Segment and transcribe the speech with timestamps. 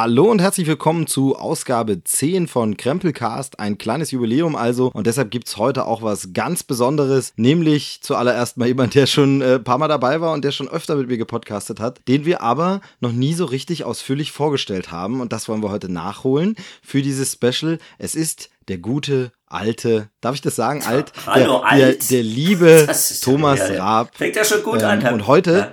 [0.00, 3.58] Hallo und herzlich willkommen zu Ausgabe 10 von Krempelcast.
[3.58, 8.68] Ein kleines Jubiläum also und deshalb gibt's heute auch was ganz Besonderes, nämlich zuallererst mal
[8.68, 11.18] jemand, der schon ein äh, paar Mal dabei war und der schon öfter mit mir
[11.18, 15.64] gepodcastet hat, den wir aber noch nie so richtig ausführlich vorgestellt haben und das wollen
[15.64, 17.80] wir heute nachholen für dieses Special.
[17.98, 21.12] Es ist der gute, alte, darf ich das sagen, alt?
[21.26, 22.08] Hallo, der, alt.
[22.12, 22.86] Der, der liebe
[23.20, 23.82] Thomas ja, ja.
[23.84, 24.10] Raab.
[24.14, 25.14] Fängt ja schon gut Ähm, an.
[25.14, 25.72] und heute, Ja.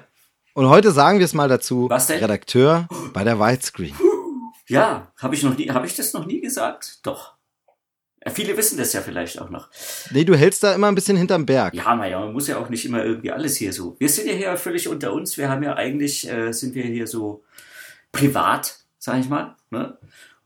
[0.55, 2.21] und heute sagen wir es mal dazu, Was denn?
[2.21, 3.93] Redakteur bei der Widescreen.
[4.67, 7.05] Ja, habe ich noch nie, habe ich das noch nie gesagt?
[7.05, 7.35] Doch.
[8.33, 9.69] Viele wissen das ja vielleicht auch noch.
[10.09, 11.76] Nee, du hältst da immer ein bisschen hinterm Berg.
[11.76, 13.95] Ja, naja, man muss ja auch nicht immer irgendwie alles hier so.
[13.99, 15.37] Wir sind ja hier völlig unter uns.
[15.37, 17.43] Wir haben ja eigentlich, äh, sind wir hier so
[18.12, 19.55] privat, sag ich mal.
[19.70, 19.95] Ne?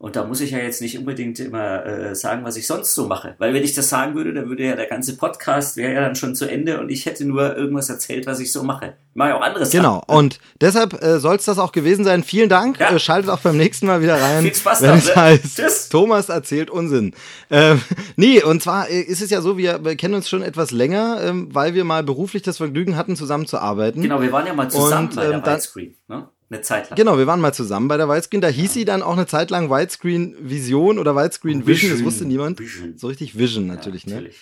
[0.02, 3.08] Und da muss ich ja jetzt nicht unbedingt immer äh, sagen, was ich sonst so
[3.08, 3.36] mache.
[3.38, 6.16] Weil wenn ich das sagen würde, dann würde ja der ganze Podcast wäre ja dann
[6.16, 8.94] schon zu Ende und ich hätte nur irgendwas erzählt, was ich so mache.
[9.09, 9.72] Ich mache ja auch anderes.
[9.72, 12.23] Genau, und deshalb äh, soll es das auch gewesen sein.
[12.23, 12.80] Vielen Dank.
[12.80, 12.91] Ja.
[12.91, 15.16] Äh, schaltet auch beim nächsten Mal wieder rein, Viel Spaß wenn es ne?
[15.17, 15.89] heißt, Tschüss.
[15.89, 17.13] Thomas erzählt Unsinn.
[17.52, 17.81] Ähm,
[18.16, 21.19] nee, und zwar äh, ist es ja so, wir, wir kennen uns schon etwas länger,
[21.22, 24.02] ähm, weil wir mal beruflich das Vergnügen hatten, zusammenzuarbeiten.
[24.02, 25.97] Genau, wir waren ja mal zusammen Und, bei der ähm, Widescreen.
[26.08, 26.30] Ne?
[26.50, 26.97] Eine Zeit lang.
[26.97, 28.42] Genau, wir waren mal zusammen bei der Widescreen.
[28.42, 32.25] Da hieß sie dann auch eine Zeit lang Widescreen Vision oder Widescreen Vision, das wusste
[32.25, 32.59] niemand.
[32.59, 32.97] Vision.
[32.97, 34.16] So richtig Vision natürlich, ja, ne?
[34.16, 34.39] natürlich.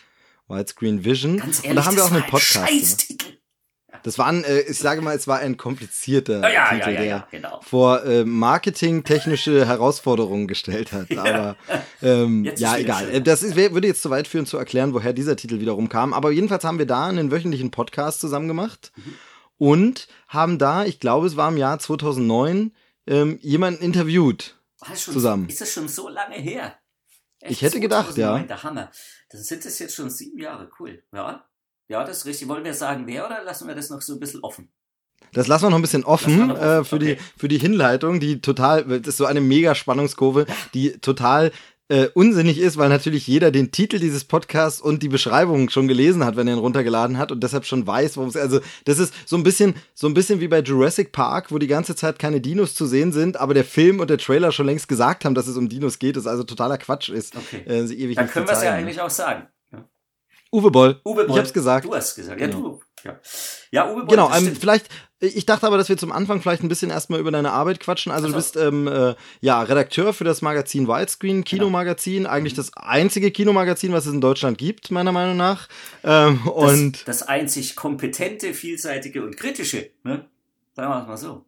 [0.47, 1.37] Widescreen Vision.
[1.37, 3.07] Ganz ehrlich, und da haben wir auch einen Podcast.
[3.09, 3.17] Ein.
[4.03, 6.91] Das war ein, äh, ich sage mal, es war ein komplizierter Ja, ja, Titel, ja,
[6.91, 7.59] ja, der ja, genau.
[7.61, 11.17] vor äh, marketingtechnische Herausforderungen gestellt hat.
[11.17, 11.57] Aber
[12.01, 13.21] ähm, ja, egal.
[13.21, 16.13] Das ist, würde jetzt zu weit führen zu erklären, woher dieser Titel wiederum kam.
[16.13, 19.13] Aber jedenfalls haben wir da einen wöchentlichen Podcast zusammen gemacht Mhm.
[19.57, 22.73] Und haben da, ich glaube, es war im Jahr 2009,
[23.07, 24.59] ähm, jemanden interviewt.
[24.79, 25.49] Das schon, Zusammen.
[25.49, 26.77] Ist das schon so lange her?
[27.39, 27.51] Echt?
[27.51, 28.47] Ich hätte gedacht, 2009, ja.
[28.47, 28.91] Der Hammer.
[29.29, 30.69] Dann sind es jetzt schon sieben Jahre.
[30.79, 31.03] Cool.
[31.13, 31.45] Ja.
[31.87, 32.47] Ja, das ist richtig.
[32.47, 34.69] Wollen wir sagen, wer oder lassen wir das noch so ein bisschen offen?
[35.33, 37.15] Das lassen wir noch ein bisschen offen, äh, für, okay.
[37.15, 41.51] die, für die Hinleitung, die total, das ist so eine mega Spannungskurve, die total
[41.89, 46.25] äh, unsinnig ist, weil natürlich jeder den Titel dieses Podcasts und die Beschreibung schon gelesen
[46.25, 49.13] hat, wenn er ihn runtergeladen hat und deshalb schon weiß, worum es also das ist
[49.25, 52.41] so ein bisschen so ein bisschen wie bei Jurassic Park, wo die ganze Zeit keine
[52.41, 55.47] Dinos zu sehen sind, aber der Film und der Trailer schon längst gesagt haben, dass
[55.47, 57.35] es um Dinos geht, das also totaler Quatsch ist.
[57.35, 57.63] Okay.
[57.65, 59.47] Äh, sie ewig Dann können wir es ja eigentlich auch sagen.
[60.51, 61.01] Uwe Boll.
[61.05, 61.29] Uwe Boll.
[61.31, 61.85] Ich hab's gesagt.
[61.85, 62.39] Du hast gesagt.
[62.39, 62.61] Ja, Genau.
[62.61, 62.81] du.
[63.03, 63.19] Ja,
[63.71, 64.07] ja Uwe Boll.
[64.07, 64.87] Genau, ähm, vielleicht,
[65.19, 68.11] ich dachte aber, dass wir zum Anfang vielleicht ein bisschen erstmal über deine Arbeit quatschen.
[68.11, 72.71] Also du Ach bist ähm, äh, ja Redakteur für das Magazin Widescreen, Kinomagazin, eigentlich das
[72.75, 75.69] einzige Kinomagazin, was es in Deutschland gibt, meiner Meinung nach.
[76.03, 79.89] Ähm, das, und das einzig kompetente, vielseitige und kritische.
[80.03, 80.25] Ne?
[80.75, 81.45] Sagen wir es mal so.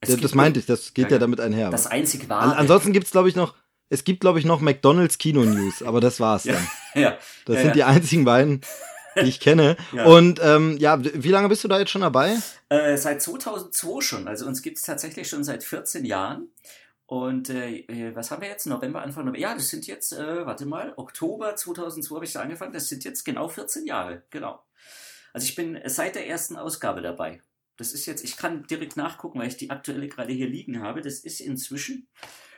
[0.00, 1.70] Es das, das meinte ich, das geht Ja, ja damit einher.
[1.70, 2.56] Das einzig An, wahre.
[2.56, 3.54] ansonsten gibt's glaube ich noch,
[3.88, 6.68] es gibt glaube ich noch McDonald's Kino News, aber das war's ja, dann.
[7.02, 7.18] ja.
[7.46, 8.60] Das ja, sind die einzigen beiden,
[9.16, 9.76] die ich kenne.
[9.92, 10.04] Ja.
[10.04, 12.36] Und ähm, ja, wie lange bist du da jetzt schon dabei?
[12.68, 14.28] Äh, seit 2002 schon.
[14.28, 16.48] Also uns gibt's tatsächlich schon seit 14 Jahren.
[17.06, 18.66] Und äh, äh, was haben wir jetzt?
[18.66, 19.38] November, Anfang November?
[19.38, 22.72] Ja, das sind jetzt, äh, warte mal, Oktober 2002 habe ich da angefangen.
[22.72, 24.24] Das sind jetzt genau 14 Jahre.
[24.30, 24.62] Genau.
[25.32, 27.42] Also ich bin seit der ersten Ausgabe dabei.
[27.76, 31.00] Das ist jetzt, ich kann direkt nachgucken, weil ich die aktuelle gerade hier liegen habe.
[31.00, 32.08] Das ist inzwischen,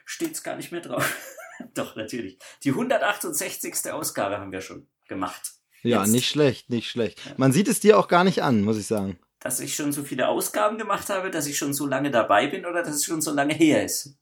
[0.04, 1.16] steht's gar nicht mehr drauf.
[1.75, 2.38] Doch, natürlich.
[2.62, 3.92] Die 168.
[3.92, 5.57] Ausgabe haben wir schon gemacht.
[5.83, 6.11] Ja, Jetzt.
[6.11, 7.21] nicht schlecht, nicht schlecht.
[7.39, 9.19] Man sieht es dir auch gar nicht an, muss ich sagen.
[9.41, 12.66] dass ich schon so viele Ausgaben gemacht habe, dass ich schon so lange dabei bin
[12.66, 14.15] oder dass es schon so lange her ist.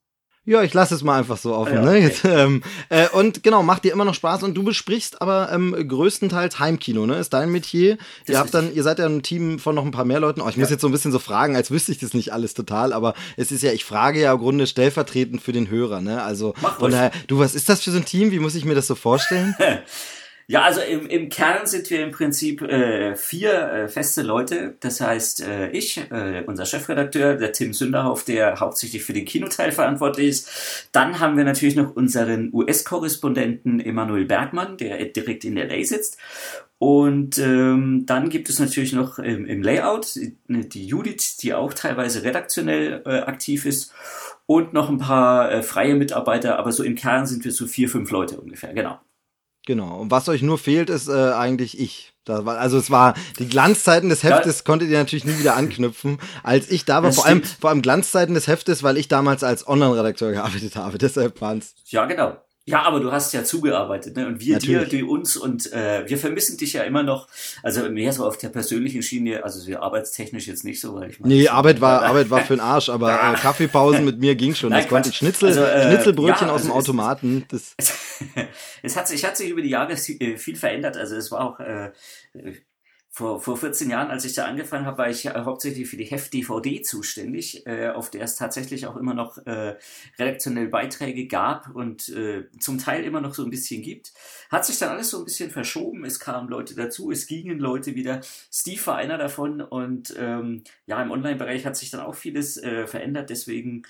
[0.48, 1.74] Ja, ich lasse es mal einfach so offen.
[1.74, 1.88] Ja, ne?
[1.90, 2.00] okay.
[2.02, 5.74] Jetzt, ähm, äh, und genau, macht dir immer noch Spaß und du besprichst aber ähm,
[5.88, 7.16] größtenteils Heimkino, ne?
[7.18, 7.96] Ist dein Metier.
[8.26, 10.40] Das ihr habt dann, ihr seid ja ein Team von noch ein paar mehr Leuten.
[10.42, 10.74] Oh, ich muss Ja.
[10.74, 13.50] jetzt so ein bisschen so fragen, als wüsste ich das nicht alles total, aber es
[13.50, 16.22] ist ja, ich frage ja im Grunde stellvertretend für den Hörer, ne?
[16.22, 18.30] Also Mach von daher, du, was ist das für so ein Team?
[18.30, 19.56] Wie muss ich mir das so vorstellen?
[20.48, 24.76] Ja, also im, im Kern sind wir im Prinzip äh, vier äh, feste Leute.
[24.78, 29.72] Das heißt, äh, ich, äh, unser Chefredakteur, der Tim Sünderhoff, der hauptsächlich für den Kinoteil
[29.72, 30.88] verantwortlich ist.
[30.92, 36.16] Dann haben wir natürlich noch unseren US-Korrespondenten Emanuel Bergmann, der direkt in LA sitzt.
[36.78, 41.74] Und ähm, dann gibt es natürlich noch im, im Layout die, die Judith, die auch
[41.74, 43.92] teilweise redaktionell äh, aktiv ist.
[44.46, 47.88] Und noch ein paar äh, freie Mitarbeiter, aber so im Kern sind wir so vier,
[47.88, 49.00] fünf Leute ungefähr, genau.
[49.66, 49.98] Genau.
[49.98, 52.12] Und was euch nur fehlt, ist äh, eigentlich ich.
[52.24, 56.18] Da war, also es war die Glanzzeiten des Heftes konntet ihr natürlich nie wieder anknüpfen,
[56.42, 57.10] als ich da war.
[57.10, 60.98] Das Vor allem, vor allem Glanzzeiten des Heftes, weil ich damals als Online-Redakteur gearbeitet habe.
[61.06, 61.74] Deshalb waren's.
[61.86, 62.36] Ja, genau.
[62.68, 64.26] Ja, aber du hast ja zugearbeitet, ne?
[64.26, 64.88] Und wir Natürlich.
[64.88, 67.28] dir, die uns und äh, wir vermissen dich ja immer noch.
[67.62, 71.20] Also mehr so auf der persönlichen Schiene, also so arbeitstechnisch jetzt nicht so, weil ich
[71.20, 71.32] meine.
[71.32, 74.70] Nee, Arbeit war, Arbeit war für den Arsch, aber äh, Kaffeepausen mit mir ging schon.
[74.70, 75.16] Nein, das konnte ich.
[75.16, 77.44] Schnitzel, Also, äh, Schnitzelbrötchen ja, aus dem also es- Automaten.
[77.48, 77.76] Das,
[78.82, 80.96] es hat sich, hat sich über die Jahre äh, viel verändert.
[80.96, 81.92] Also es war auch äh,
[83.16, 86.82] vor, vor 14 Jahren, als ich da angefangen habe, war ich hauptsächlich für die Heft-DVD
[86.82, 89.76] zuständig, äh, auf der es tatsächlich auch immer noch äh,
[90.18, 94.12] redaktionelle Beiträge gab und äh, zum Teil immer noch so ein bisschen gibt.
[94.50, 97.94] Hat sich dann alles so ein bisschen verschoben, es kamen Leute dazu, es gingen Leute
[97.94, 98.20] wieder.
[98.52, 102.86] Steve war einer davon und ähm, ja, im Online-Bereich hat sich dann auch vieles äh,
[102.86, 103.84] verändert, deswegen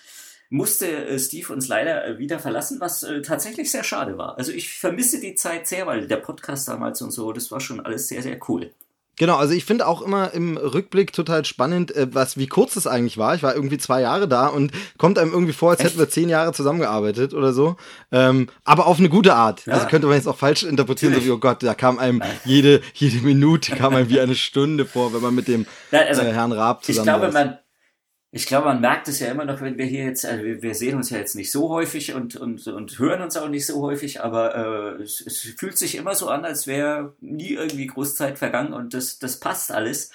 [0.51, 4.39] musste äh, Steve uns leider äh, wieder verlassen, was äh, tatsächlich sehr schade war.
[4.39, 7.81] Also ich vermisse die Zeit sehr, weil der Podcast damals und so, das war schon
[7.81, 8.71] alles sehr, sehr cool.
[9.19, 12.87] Genau, also ich finde auch immer im Rückblick total spannend, äh, was wie kurz es
[12.87, 13.35] eigentlich war.
[13.35, 15.91] Ich war irgendwie zwei Jahre da und kommt einem irgendwie vor, als Echt?
[15.91, 17.77] hätten wir zehn Jahre zusammengearbeitet oder so.
[18.13, 19.65] Ähm, aber auf eine gute Art.
[19.65, 19.75] Ja.
[19.75, 21.29] Also könnte man jetzt auch falsch interpretieren, Natürlich.
[21.29, 24.85] so wie, oh Gott, da kam einem jede, jede Minute kam einem wie eine Stunde
[24.85, 27.59] vor, wenn man mit dem Nein, also, äh, Herrn Raab zusammen Ich glaube, man,
[28.37, 30.97] ich glaube, man merkt es ja immer noch, wenn wir hier jetzt, also wir sehen
[30.97, 34.21] uns ja jetzt nicht so häufig und, und, und hören uns auch nicht so häufig,
[34.21, 38.75] aber äh, es, es fühlt sich immer so an, als wäre nie irgendwie Großzeit vergangen
[38.75, 40.11] und das, das passt alles.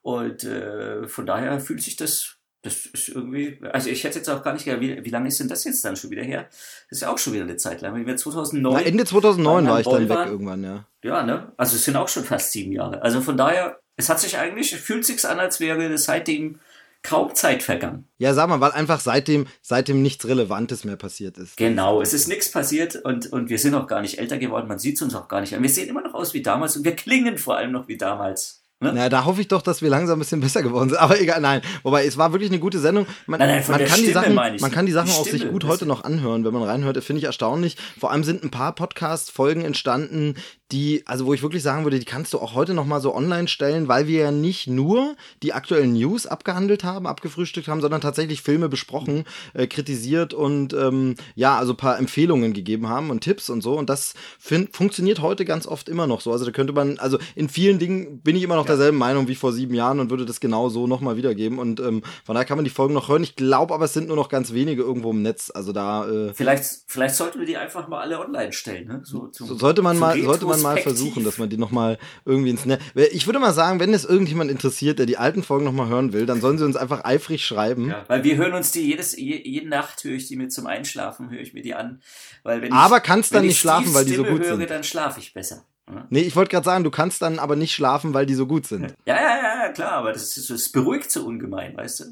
[0.00, 4.42] Und äh, von daher fühlt sich das, das ist irgendwie, also ich hätte jetzt auch
[4.42, 6.46] gar nicht gedacht, wie, wie lange ist denn das jetzt dann schon wieder her?
[6.48, 7.94] Das ist ja auch schon wieder eine Zeit lang.
[7.94, 8.72] Wenn wir 2009.
[8.72, 10.86] Na, Ende 2009 war ich dann weg irgendwann, ja.
[11.04, 11.52] Ja, ne?
[11.58, 13.02] Also es sind auch schon fast sieben Jahre.
[13.02, 16.58] Also von daher, es hat sich eigentlich, fühlt sich an, als wäre es seitdem
[17.06, 18.08] kaum Zeit vergangen.
[18.18, 21.56] Ja, sag mal, weil einfach seitdem, seitdem nichts Relevantes mehr passiert ist.
[21.56, 24.78] Genau, es ist nichts passiert und, und wir sind auch gar nicht älter geworden, man
[24.78, 25.62] sieht es uns auch gar nicht an.
[25.62, 28.65] Wir sehen immer noch aus wie damals und wir klingen vor allem noch wie damals.
[28.78, 28.92] Ne?
[28.94, 30.98] Na, da hoffe ich doch, dass wir langsam ein bisschen besser geworden sind.
[31.00, 31.62] Aber egal, nein.
[31.82, 33.06] Wobei, es war wirklich eine gute Sendung.
[33.26, 35.48] Man, nein, nein, man kann Stimme, die Sachen, man kann die Sachen die auch sich
[35.48, 37.02] gut heute noch anhören, wenn man reinhört.
[37.02, 37.78] Finde ich erstaunlich.
[37.98, 40.34] Vor allem sind ein paar Podcast-Folgen entstanden,
[40.72, 43.14] die, also wo ich wirklich sagen würde, die kannst du auch heute noch mal so
[43.14, 48.00] online stellen, weil wir ja nicht nur die aktuellen News abgehandelt haben, abgefrühstückt haben, sondern
[48.00, 49.24] tatsächlich Filme besprochen,
[49.54, 53.78] äh, kritisiert und ähm, ja, also paar Empfehlungen gegeben haben und Tipps und so.
[53.78, 56.32] Und das funktioniert heute ganz oft immer noch so.
[56.32, 58.65] Also da könnte man, also in vielen Dingen bin ich immer noch.
[58.68, 61.58] Derselben Meinung wie vor sieben Jahren und würde das genau so noch mal wiedergeben.
[61.58, 63.22] Und ähm, von daher kann man die Folgen noch hören.
[63.22, 65.50] Ich glaube aber, es sind nur noch ganz wenige irgendwo im Netz.
[65.54, 66.08] Also da.
[66.08, 68.88] Äh, vielleicht, vielleicht sollten wir die einfach mal alle online stellen.
[68.88, 69.00] Ne?
[69.04, 72.64] So, zum, sollte man mal, sollte man mal versuchen, dass man die nochmal irgendwie ins
[72.64, 72.82] Netz.
[73.12, 76.26] Ich würde mal sagen, wenn es irgendjemand interessiert, der die alten Folgen nochmal hören will,
[76.26, 77.90] dann sollen sie uns einfach eifrig schreiben.
[77.90, 81.30] Ja, weil wir hören uns die jedes, jede Nacht höre ich die mir zum Einschlafen,
[81.30, 82.00] höre ich mir die an.
[82.42, 84.70] Weil wenn aber ich, kannst dann nicht schlafen, weil die so gut höre, sind.
[84.70, 85.64] dann schlafe ich besser.
[86.10, 88.66] Nee, ich wollte gerade sagen, du kannst dann aber nicht schlafen, weil die so gut
[88.66, 88.94] sind.
[89.06, 92.04] Ja, ja, ja, klar, aber das, ist, das beruhigt so ungemein, weißt du?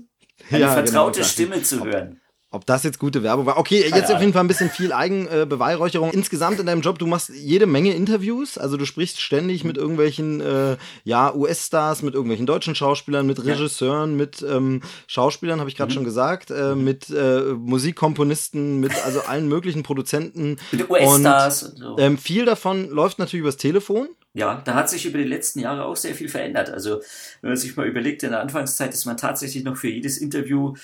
[0.51, 2.21] Eine ja, genau, vertraute genau, Stimme zu hören.
[2.55, 3.59] Ob das jetzt gute Werbung war?
[3.59, 6.11] Okay, jetzt auf jeden Fall ein bisschen viel Eigenbeweihräucherung.
[6.11, 9.77] Äh, Insgesamt in deinem Job, du machst jede Menge Interviews, also du sprichst ständig mit
[9.77, 15.77] irgendwelchen äh, ja, US-Stars, mit irgendwelchen deutschen Schauspielern, mit Regisseuren, mit ähm, Schauspielern, habe ich
[15.77, 15.95] gerade mhm.
[15.95, 16.85] schon gesagt, äh, mhm.
[16.85, 20.57] mit äh, Musikkomponisten, mit also allen möglichen Produzenten.
[20.71, 21.63] Mit US-Stars.
[21.65, 21.99] Und, so.
[21.99, 24.09] ähm, viel davon läuft natürlich übers Telefon.
[24.37, 26.69] Ja, da hat sich über die letzten Jahre auch sehr viel verändert.
[26.69, 27.01] Also,
[27.41, 30.75] wenn man sich mal überlegt, in der Anfangszeit ist man tatsächlich noch für jedes Interview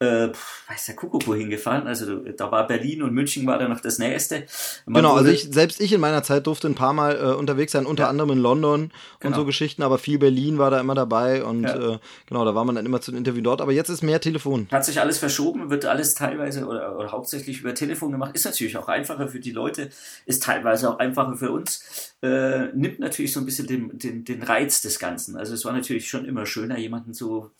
[0.00, 0.28] äh,
[0.68, 1.86] weiß der Kuckuck wohin gefahren.
[1.88, 4.44] Also da war Berlin und München war da noch das Nächste.
[4.86, 7.72] Man genau, also ich, selbst ich in meiner Zeit durfte ein paar Mal äh, unterwegs
[7.72, 8.08] sein, unter ja.
[8.08, 9.32] anderem in London genau.
[9.34, 11.94] und so Geschichten, aber viel Berlin war da immer dabei und ja.
[11.94, 13.60] äh, genau, da war man dann immer zu den Interview dort.
[13.60, 14.68] Aber jetzt ist mehr Telefon.
[14.70, 18.36] Hat sich alles verschoben, wird alles teilweise oder, oder hauptsächlich über Telefon gemacht.
[18.36, 19.90] Ist natürlich auch einfacher für die Leute,
[20.26, 22.14] ist teilweise auch einfacher für uns.
[22.22, 25.36] Äh, nimmt natürlich so ein bisschen den, den, den Reiz des Ganzen.
[25.36, 27.50] Also es war natürlich schon immer schöner, jemanden so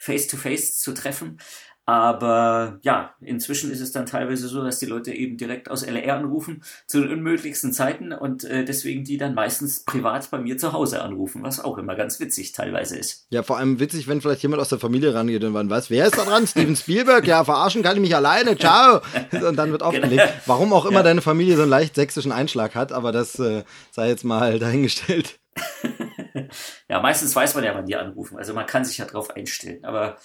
[0.00, 1.38] face to face zu treffen.
[1.86, 6.16] Aber ja, inzwischen ist es dann teilweise so, dass die Leute eben direkt aus LR
[6.16, 10.72] anrufen zu den unmöglichsten Zeiten und äh, deswegen die dann meistens privat bei mir zu
[10.72, 13.26] Hause anrufen, was auch immer ganz witzig teilweise ist.
[13.30, 16.06] Ja, vor allem witzig, wenn vielleicht jemand aus der Familie rangeht und man weiß, wer
[16.06, 16.46] ist da dran?
[16.46, 17.26] Steven Spielberg?
[17.26, 18.56] Ja, verarschen kann ich mich alleine.
[18.56, 19.00] Ciao.
[19.32, 20.10] Und dann wird aufgelegt.
[20.10, 20.42] Genau.
[20.46, 21.04] Warum auch immer ja.
[21.04, 25.40] deine Familie so einen leicht sächsischen Einschlag hat, aber das äh, sei jetzt mal dahingestellt.
[26.88, 28.38] ja, meistens weiß man ja, wann die anrufen.
[28.38, 29.84] Also man kann sich ja drauf einstellen.
[29.84, 30.16] Aber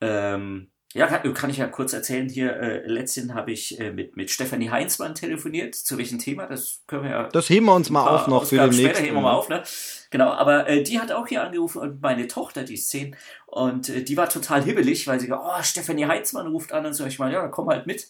[0.00, 2.28] ähm, ja, kann, kann, ich ja kurz erzählen.
[2.28, 5.74] Hier, äh, letztens habe ich äh, mit, mit Stefanie Heinzmann telefoniert.
[5.74, 6.46] Zu welchem Thema?
[6.46, 7.28] Das können wir ja.
[7.28, 9.04] Das heben wir uns mal auf noch für den nächsten.
[9.04, 9.62] heben wir mal auf, ne?
[10.10, 13.14] Genau, aber äh, die hat auch hier angerufen und meine Tochter, die ist zehn,
[13.46, 17.04] und äh, die war total hibbelig, weil sie, oh, Stefanie Heinzmann ruft an und so.
[17.04, 18.08] Ich meine, ja, komm halt mit.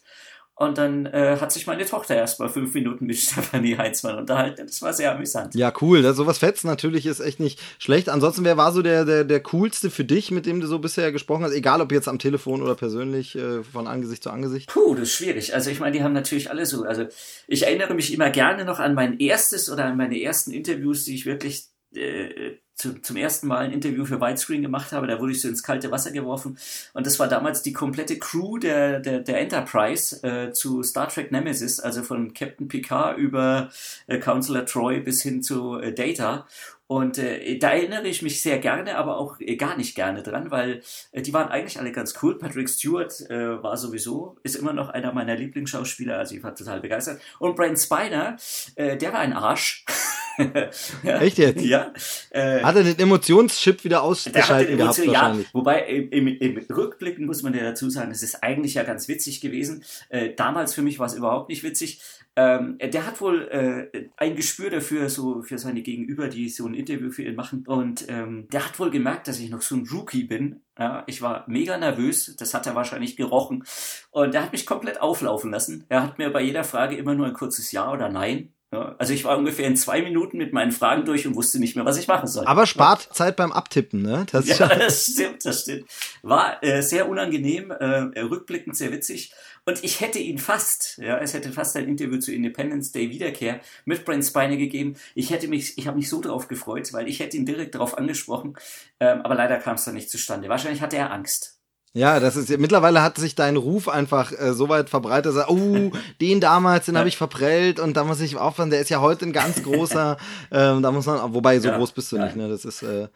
[0.58, 4.66] Und dann äh, hat sich meine Tochter erst mal fünf Minuten mit Stefanie Heinzmann unterhalten.
[4.66, 5.54] Das war sehr amüsant.
[5.54, 6.02] Ja, cool.
[6.02, 8.08] Das, sowas fetzt natürlich ist echt nicht schlecht.
[8.08, 11.12] Ansonsten, wer war so der, der, der coolste für dich, mit dem du so bisher
[11.12, 11.52] gesprochen hast?
[11.52, 14.68] Egal, ob jetzt am Telefon oder persönlich, äh, von Angesicht zu Angesicht?
[14.68, 15.54] Puh, das ist schwierig.
[15.54, 16.82] Also ich meine, die haben natürlich alle so.
[16.82, 17.06] Also
[17.46, 21.14] ich erinnere mich immer gerne noch an mein erstes oder an meine ersten Interviews, die
[21.14, 25.06] ich wirklich äh, zu, zum ersten Mal ein Interview für Widescreen gemacht habe.
[25.06, 26.56] Da wurde ich so ins kalte Wasser geworfen.
[26.94, 31.32] Und das war damals die komplette Crew der, der, der Enterprise äh, zu Star Trek
[31.32, 33.70] Nemesis, also von Captain Picard über
[34.06, 36.46] äh, Counselor Troy bis hin zu äh, Data.
[36.86, 40.50] Und äh, da erinnere ich mich sehr gerne, aber auch äh, gar nicht gerne dran,
[40.50, 40.80] weil
[41.12, 42.38] äh, die waren eigentlich alle ganz cool.
[42.38, 46.80] Patrick Stewart äh, war sowieso, ist immer noch einer meiner Lieblingsschauspieler, also ich war total
[46.80, 47.20] begeistert.
[47.40, 48.36] Und Brent Spiner,
[48.76, 49.84] äh, der war ein Arsch.
[51.02, 51.18] ja.
[51.20, 51.64] Echt jetzt?
[51.64, 51.92] Ja.
[52.30, 55.46] Äh, Hat er den Emotionschip wieder ausgeschaltet gehabt wahrscheinlich?
[55.46, 59.08] Ja, wobei im, im, Rückblicken muss man ja dazu sagen, es ist eigentlich ja ganz
[59.08, 59.84] witzig gewesen.
[60.08, 62.00] Äh, damals für mich war es überhaupt nicht witzig.
[62.36, 66.74] Ähm, der hat wohl äh, ein Gespür dafür, so für seine Gegenüber, die so ein
[66.74, 67.64] Interview für ihn machen.
[67.66, 70.60] Und ähm, der hat wohl gemerkt, dass ich noch so ein Rookie bin.
[70.78, 73.64] Ja, ich war mega nervös, das hat er wahrscheinlich gerochen.
[74.12, 75.84] Und er hat mich komplett auflaufen lassen.
[75.88, 79.14] Er hat mir bei jeder Frage immer nur ein kurzes Ja oder Nein ja, also
[79.14, 81.96] ich war ungefähr in zwei Minuten mit meinen Fragen durch und wusste nicht mehr, was
[81.96, 82.44] ich machen soll.
[82.46, 83.12] Aber spart ja.
[83.12, 84.26] Zeit beim Abtippen, ne?
[84.30, 85.86] Das ja, das stimmt, das stimmt.
[86.22, 89.32] War äh, sehr unangenehm, äh, rückblickend sehr witzig.
[89.64, 93.60] Und ich hätte ihn fast, ja, es hätte fast ein Interview zu Independence Day Wiederkehr
[93.86, 94.96] mit Brent Spiner gegeben.
[95.14, 97.96] Ich hätte mich, ich habe mich so darauf gefreut, weil ich hätte ihn direkt darauf
[97.96, 98.54] angesprochen.
[99.00, 100.50] Ähm, aber leider kam es dann nicht zustande.
[100.50, 101.57] Wahrscheinlich hatte er Angst.
[101.94, 105.50] Ja, das ist mittlerweile hat sich dein Ruf einfach äh, so weit verbreitet, dass er,
[105.50, 105.90] oh,
[106.20, 109.24] den damals, den habe ich verprellt und da muss ich aufpassen, der ist ja heute
[109.26, 110.16] ein ganz großer,
[110.52, 112.26] ähm, da muss man, wobei so ja, groß bist du ja.
[112.26, 112.48] nicht, ne?
[112.48, 113.08] Das ist äh,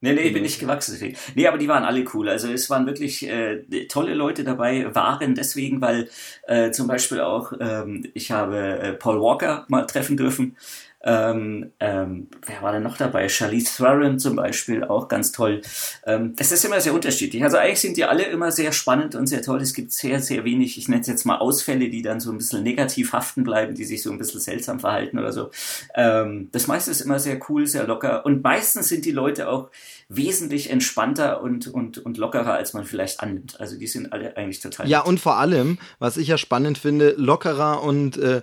[0.00, 1.14] Nee, nee, ich bin nicht gewachsen.
[1.36, 2.28] Nee, aber die waren alle cool.
[2.28, 6.08] Also es waren wirklich äh, tolle Leute dabei, waren deswegen, weil
[6.48, 10.56] äh, zum Beispiel auch, ähm, ich habe äh, Paul Walker mal treffen dürfen.
[11.02, 13.28] Ähm, ähm, wer war denn noch dabei?
[13.28, 15.62] Charlize Theron zum Beispiel, auch ganz toll.
[16.04, 17.42] Ähm, das ist immer sehr unterschiedlich.
[17.42, 19.62] Also eigentlich sind die alle immer sehr spannend und sehr toll.
[19.62, 22.36] Es gibt sehr, sehr wenig, ich nenne es jetzt mal Ausfälle, die dann so ein
[22.36, 25.50] bisschen negativ haften bleiben, die sich so ein bisschen seltsam verhalten oder so.
[25.94, 28.26] Ähm, das meiste ist immer sehr cool, sehr locker.
[28.26, 29.70] Und meistens sind die Leute auch
[30.10, 33.58] wesentlich entspannter und, und, und lockerer, als man vielleicht annimmt.
[33.58, 34.86] Also die sind alle eigentlich total.
[34.86, 38.42] Ja, und vor allem, was ich ja spannend finde, lockerer und äh,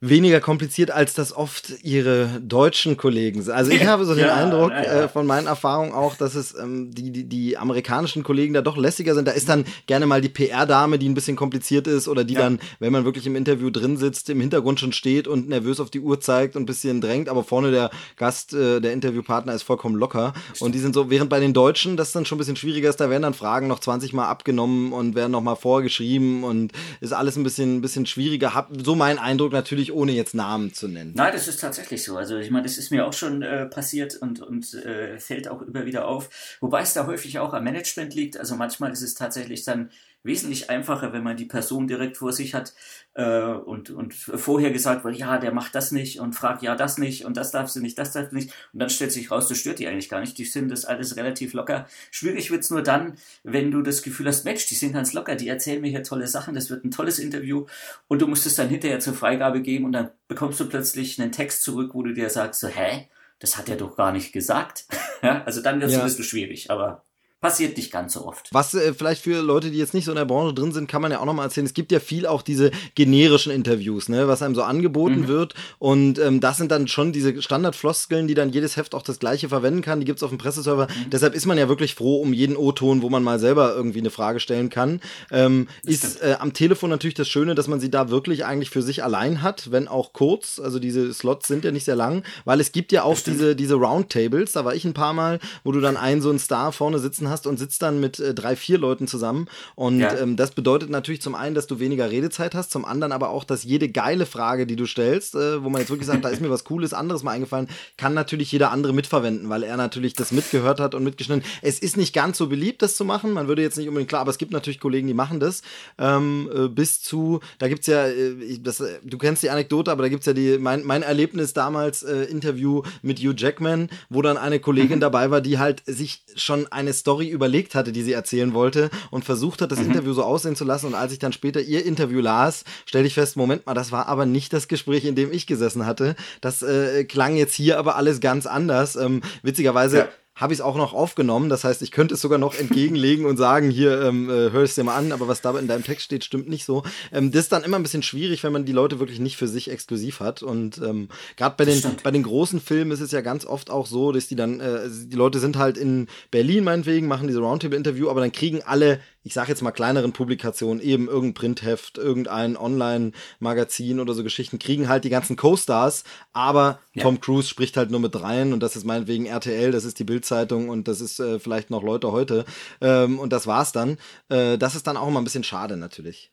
[0.00, 3.54] weniger kompliziert, als das oft ihre deutschen Kollegen sind.
[3.54, 5.04] Also ich habe so den ja, Eindruck ja.
[5.04, 8.76] Äh, von meinen Erfahrungen auch, dass es ähm, die, die, die amerikanischen Kollegen da doch
[8.76, 9.26] lässiger sind.
[9.26, 12.40] Da ist dann gerne mal die PR-Dame, die ein bisschen kompliziert ist oder die ja.
[12.40, 15.90] dann, wenn man wirklich im Interview drin sitzt, im Hintergrund schon steht und nervös auf
[15.90, 19.62] die Uhr zeigt und ein bisschen drängt, aber vorne der Gast, äh, der Interviewpartner ist
[19.62, 20.34] vollkommen locker.
[20.60, 23.00] Und die sind so, während bei den Deutschen das dann schon ein bisschen schwieriger ist,
[23.00, 27.14] da werden dann Fragen noch 20 Mal abgenommen und werden noch mal vorgeschrieben und ist
[27.14, 28.54] alles ein bisschen, ein bisschen schwieriger.
[28.54, 31.12] Hab so mein Eindruck natürlich ohne jetzt Namen zu nennen.
[31.16, 32.16] Nein, das ist tatsächlich so.
[32.18, 35.62] Also ich meine, das ist mir auch schon äh, passiert und, und äh, fällt auch
[35.62, 36.58] immer wieder auf.
[36.60, 38.36] Wobei es da häufig auch am Management liegt.
[38.36, 39.90] Also manchmal ist es tatsächlich dann
[40.26, 42.74] wesentlich einfacher, wenn man die Person direkt vor sich hat
[43.14, 46.98] äh, und, und vorher gesagt wird, ja, der macht das nicht und fragt, ja, das
[46.98, 48.52] nicht und das darfst du nicht, das darfst du nicht.
[48.72, 50.36] Und dann stellt sich raus, das stört die eigentlich gar nicht.
[50.38, 51.86] Die sind das alles relativ locker.
[52.10, 55.48] Schwierig wird's nur dann, wenn du das Gefühl hast, Mensch, die sind ganz locker, die
[55.48, 57.66] erzählen mir hier tolle Sachen, das wird ein tolles Interview
[58.08, 61.32] und du musst es dann hinterher zur Freigabe geben und dann bekommst du plötzlich einen
[61.32, 63.08] Text zurück, wo du dir sagst, so, hä?
[63.38, 64.86] Das hat er doch gar nicht gesagt.
[65.20, 66.02] also dann wird es ja.
[66.02, 67.04] ein bisschen schwierig, aber
[67.38, 68.48] Passiert nicht ganz so oft.
[68.52, 71.02] Was äh, vielleicht für Leute, die jetzt nicht so in der Branche drin sind, kann
[71.02, 71.66] man ja auch nochmal erzählen.
[71.66, 75.28] Es gibt ja viel auch diese generischen Interviews, ne, was einem so angeboten mhm.
[75.28, 75.54] wird.
[75.78, 79.50] Und ähm, das sind dann schon diese Standardfloskeln, die dann jedes Heft auch das gleiche
[79.50, 80.00] verwenden kann.
[80.00, 80.86] Die gibt's auf dem Presseserver.
[80.86, 81.10] Mhm.
[81.10, 84.10] Deshalb ist man ja wirklich froh um jeden O-Ton, wo man mal selber irgendwie eine
[84.10, 85.02] Frage stellen kann.
[85.30, 88.80] Ähm, ist äh, am Telefon natürlich das Schöne, dass man sie da wirklich eigentlich für
[88.80, 90.58] sich allein hat, wenn auch kurz.
[90.58, 93.74] Also diese Slots sind ja nicht sehr lang, weil es gibt ja auch diese, diese
[93.74, 96.98] Roundtables, da war ich ein paar Mal, wo du dann einen so einen Star vorne
[96.98, 99.46] sitzen sitzen hast und sitzt dann mit äh, drei, vier Leuten zusammen.
[99.74, 100.16] Und ja.
[100.16, 103.44] ähm, das bedeutet natürlich zum einen, dass du weniger Redezeit hast, zum anderen aber auch,
[103.44, 106.40] dass jede geile Frage, die du stellst, äh, wo man jetzt wirklich sagt, da ist
[106.40, 110.32] mir was Cooles, anderes mal eingefallen, kann natürlich jeder andere mitverwenden, weil er natürlich das
[110.32, 111.44] mitgehört hat und mitgeschnitten.
[111.62, 113.32] Es ist nicht ganz so beliebt, das zu machen.
[113.32, 115.62] Man würde jetzt nicht unbedingt klar, aber es gibt natürlich Kollegen, die machen das.
[115.98, 119.90] Ähm, äh, bis zu, da gibt es ja, äh, das, äh, du kennst die Anekdote,
[119.90, 123.88] aber da gibt es ja die, mein, mein Erlebnis damals, äh, Interview mit Hugh Jackman,
[124.08, 127.92] wo dann eine Kollegin dabei war, die halt sich schon eine Story Story überlegt hatte,
[127.92, 129.86] die sie erzählen wollte und versucht hat, das mhm.
[129.86, 130.86] Interview so aussehen zu lassen.
[130.86, 134.06] Und als ich dann später ihr Interview las, stellte ich fest, Moment mal, das war
[134.06, 136.14] aber nicht das Gespräch, in dem ich gesessen hatte.
[136.42, 138.96] Das äh, klang jetzt hier aber alles ganz anders.
[138.96, 141.48] Ähm, witzigerweise ja habe ich es auch noch aufgenommen.
[141.48, 144.74] Das heißt, ich könnte es sogar noch entgegenlegen und sagen, hier, ähm, äh, hör es
[144.74, 146.82] dir mal an, aber was da in deinem Text steht, stimmt nicht so.
[147.10, 149.48] Ähm, das ist dann immer ein bisschen schwierig, wenn man die Leute wirklich nicht für
[149.48, 150.42] sich exklusiv hat.
[150.42, 153.86] Und ähm, gerade bei den, bei den großen Filmen ist es ja ganz oft auch
[153.86, 158.10] so, dass die dann, äh, die Leute sind halt in Berlin meinetwegen, machen diese Roundtable-Interview,
[158.10, 163.98] aber dann kriegen alle ich sage jetzt mal kleineren Publikationen, eben irgendein Printheft, irgendein Online-Magazin
[163.98, 167.02] oder so Geschichten, kriegen halt die ganzen Co-Stars, aber ja.
[167.02, 170.04] Tom Cruise spricht halt nur mit rein und das ist meinetwegen RTL, das ist die
[170.04, 172.44] Bildzeitung und das ist äh, vielleicht noch Leute heute
[172.80, 173.98] ähm, und das war's dann.
[174.28, 176.30] Äh, das ist dann auch immer ein bisschen schade natürlich.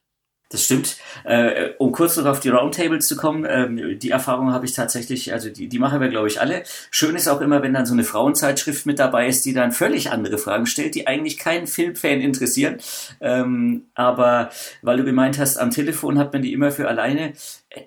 [0.53, 0.97] Das stimmt.
[1.23, 5.33] Äh, um kurz noch auf die Roundtables zu kommen, ähm, die Erfahrung habe ich tatsächlich,
[5.33, 6.61] also die, die machen wir, glaube ich, alle.
[6.91, 10.11] Schön ist auch immer, wenn dann so eine Frauenzeitschrift mit dabei ist, die dann völlig
[10.11, 12.77] andere Fragen stellt, die eigentlich keinen Filmfan interessieren.
[13.19, 14.51] Ähm, aber
[14.83, 17.33] weil du gemeint hast, am Telefon hat man die immer für alleine.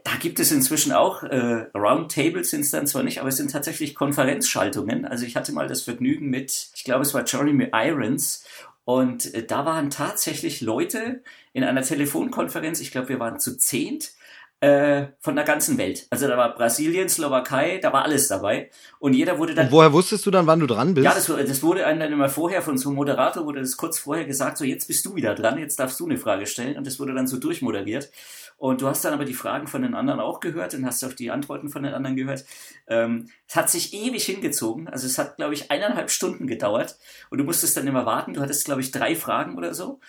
[0.02, 3.52] Da gibt es inzwischen auch, äh, Roundtables sind es dann zwar nicht, aber es sind
[3.52, 5.04] tatsächlich Konferenzschaltungen.
[5.04, 8.44] Also ich hatte mal das Vergnügen mit, ich glaube, es war Jeremy Irons
[8.86, 11.20] und äh, da waren tatsächlich Leute
[11.56, 14.12] in einer Telefonkonferenz, ich glaube, wir waren zu zehnt,
[14.60, 16.06] äh, von der ganzen Welt.
[16.10, 18.70] Also da war Brasilien, Slowakei, da war alles dabei.
[18.98, 19.66] Und jeder wurde dann.
[19.66, 21.06] Und woher wusstest du dann, wann du dran bist?
[21.06, 23.98] Ja, das, das wurde einem dann immer vorher von so einem Moderator, wurde das kurz
[23.98, 26.76] vorher gesagt, so jetzt bist du wieder dran, jetzt darfst du eine Frage stellen.
[26.76, 28.10] Und das wurde dann so durchmoderiert.
[28.58, 31.14] Und du hast dann aber die Fragen von den anderen auch gehört und hast auch
[31.14, 32.44] die Antworten von den anderen gehört.
[32.86, 34.88] Ähm, es hat sich ewig hingezogen.
[34.88, 36.98] Also es hat, glaube ich, eineinhalb Stunden gedauert.
[37.30, 38.34] Und du musstest dann immer warten.
[38.34, 40.00] Du hattest, glaube ich, drei Fragen oder so.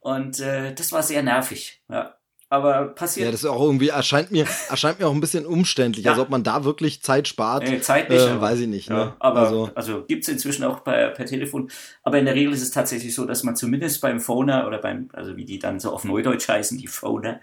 [0.00, 1.82] Und äh, das war sehr nervig.
[1.88, 2.16] Ja
[2.52, 3.26] aber passiert.
[3.26, 6.12] Ja, das ist auch irgendwie, erscheint mir, erscheint mir auch ein bisschen umständlich, ja.
[6.12, 7.62] als ob man da wirklich Zeit spart.
[7.62, 8.88] Nee, Zeit nicht, äh, weiß ich nicht.
[8.88, 9.14] Ja, ne?
[9.20, 11.70] Aber also, also gibt es inzwischen auch per, per Telefon.
[12.02, 15.08] Aber in der Regel ist es tatsächlich so, dass man zumindest beim Phoner oder beim,
[15.12, 17.40] also wie die dann so auf Neudeutsch heißen, die Phoner,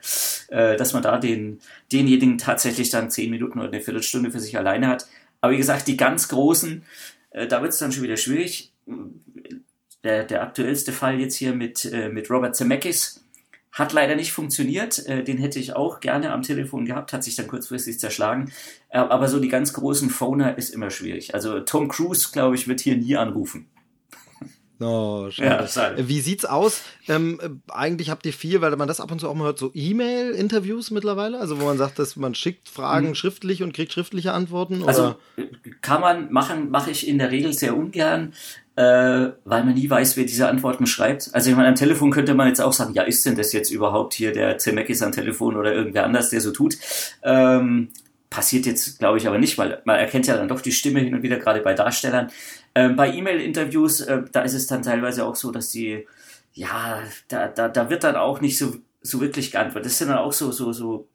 [0.49, 1.61] äh, dass man da den,
[1.91, 5.07] denjenigen tatsächlich dann zehn Minuten oder eine Viertelstunde für sich alleine hat.
[5.39, 6.83] Aber wie gesagt, die ganz großen,
[7.29, 8.73] äh, da wird es dann schon wieder schwierig.
[10.07, 13.25] Der, der aktuellste Fall jetzt hier mit, äh, mit Robert Zemeckis,
[13.73, 15.05] hat leider nicht funktioniert.
[15.05, 18.53] Äh, den hätte ich auch gerne am Telefon gehabt, hat sich dann kurzfristig zerschlagen.
[18.87, 21.33] Äh, aber so die ganz großen Phoner ist immer schwierig.
[21.35, 23.67] Also Tom Cruise, glaube ich, wird hier nie anrufen.
[24.79, 25.99] Oh, schade.
[25.99, 26.83] Ja, Wie sieht's aus?
[27.07, 29.71] Ähm, eigentlich habt ihr viel, weil man das ab und zu auch mal hört, so
[29.73, 33.15] E-Mail-Interviews mittlerweile, also wo man sagt, dass man schickt Fragen mhm.
[33.15, 34.83] schriftlich und kriegt schriftliche Antworten?
[34.83, 35.19] Also, oder?
[35.35, 35.49] Also
[35.81, 38.34] kann man machen, mache ich in der Regel sehr ungern
[38.77, 41.31] äh, weil man nie weiß, wer diese Antworten schreibt.
[41.33, 43.71] Also ich meine, am Telefon könnte man jetzt auch sagen, ja, ist denn das jetzt
[43.71, 46.77] überhaupt hier der Zemekis am Telefon oder irgendwer anders, der so tut?
[47.23, 47.89] Ähm,
[48.29, 51.15] passiert jetzt, glaube ich, aber nicht, weil man erkennt ja dann doch die Stimme hin
[51.15, 52.29] und wieder, gerade bei Darstellern.
[52.75, 56.05] Ähm, bei E-Mail-Interviews, äh, da ist es dann teilweise auch so, dass die,
[56.53, 59.87] ja, da, da, da wird dann auch nicht so, so wirklich geantwortet.
[59.87, 61.07] Das sind dann auch so, so, so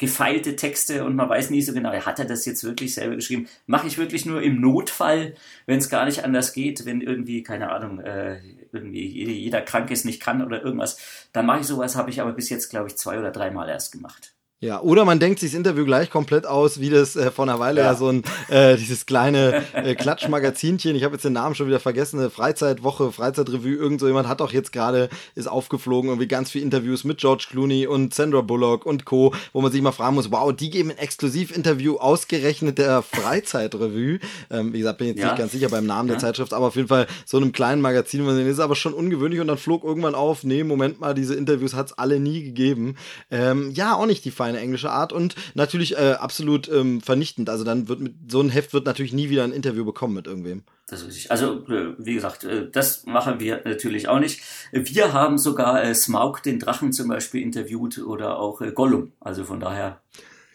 [0.00, 3.48] gefeilte Texte und man weiß nie so genau, hat er das jetzt wirklich selber geschrieben?
[3.66, 5.34] Mache ich wirklich nur im Notfall,
[5.66, 8.40] wenn es gar nicht anders geht, wenn irgendwie, keine Ahnung, äh,
[8.72, 12.32] irgendwie jeder krank ist, nicht kann oder irgendwas, dann mache ich sowas, habe ich aber
[12.32, 14.32] bis jetzt, glaube ich, zwei oder dreimal erst gemacht.
[14.62, 17.58] Ja, oder man denkt sich das Interview gleich komplett aus, wie das äh, vor einer
[17.58, 21.54] Weile ja, ja so ein äh, dieses kleine äh, Klatschmagazinchen, ich habe jetzt den Namen
[21.54, 26.10] schon wieder vergessen, eine Freizeitwoche, Freizeitrevue, irgend so jemand hat doch jetzt gerade ist aufgeflogen
[26.10, 29.80] irgendwie ganz viele Interviews mit George Clooney und Sandra Bullock und Co, wo man sich
[29.80, 34.18] mal fragen muss, wow, die geben ein Exklusivinterview ausgerechnet der Freizeitrevue.
[34.50, 35.28] Ähm, wie gesagt, bin jetzt ja.
[35.28, 36.16] nicht ganz sicher beim Namen ja.
[36.16, 39.40] der Zeitschrift, aber auf jeden Fall so einem kleinen Magazin, man ist aber schon ungewöhnlich
[39.40, 42.96] und dann flog irgendwann auf, nee, Moment mal, diese Interviews hat's alle nie gegeben.
[43.30, 47.48] Ähm, ja, auch nicht die feine englische Art und natürlich äh, absolut ähm, vernichtend.
[47.48, 50.26] Also dann wird mit so ein Heft wird natürlich nie wieder ein Interview bekommen mit
[50.26, 50.62] irgendwem.
[50.88, 51.30] Das ist.
[51.30, 54.42] Also äh, wie gesagt, äh, das machen wir natürlich auch nicht.
[54.72, 59.12] Wir haben sogar äh, Smaug den Drachen zum Beispiel interviewt oder auch Gollum.
[59.20, 60.00] Also von daher.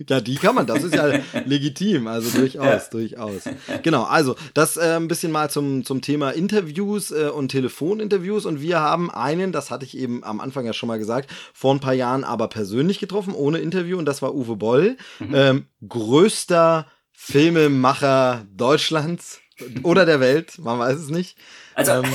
[0.09, 1.05] Ja, die kann man, das ist ja
[1.45, 2.89] legitim, also durchaus, ja.
[2.91, 3.43] durchaus.
[3.81, 8.61] Genau, also das äh, ein bisschen mal zum, zum Thema Interviews äh, und Telefoninterviews und
[8.61, 11.79] wir haben einen, das hatte ich eben am Anfang ja schon mal gesagt, vor ein
[11.79, 15.33] paar Jahren aber persönlich getroffen, ohne Interview und das war Uwe Boll, mhm.
[15.33, 19.39] ähm, größter Filmemacher Deutschlands
[19.83, 21.37] oder der Welt, man weiß es nicht.
[21.73, 22.05] Also, ähm,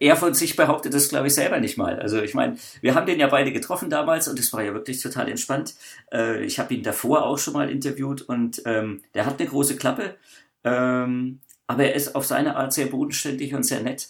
[0.00, 1.98] er von sich behauptet das, glaube ich, selber nicht mal.
[1.98, 5.00] Also ich meine, wir haben den ja beide getroffen damals und es war ja wirklich
[5.00, 5.74] total entspannt.
[6.12, 9.76] Äh, ich habe ihn davor auch schon mal interviewt und ähm, der hat eine große
[9.76, 10.16] Klappe,
[10.64, 14.08] ähm, aber er ist auf seine Art sehr bodenständig und sehr nett.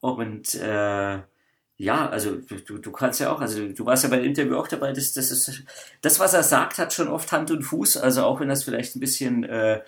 [0.00, 1.18] Und äh,
[1.80, 4.68] ja, also du, du kannst ja auch, also du warst ja bei dem Interview auch
[4.68, 5.64] dabei, das, das ist
[6.02, 8.96] das, was er sagt, hat schon oft Hand und Fuß, also auch wenn es vielleicht
[8.96, 9.80] ein bisschen äh,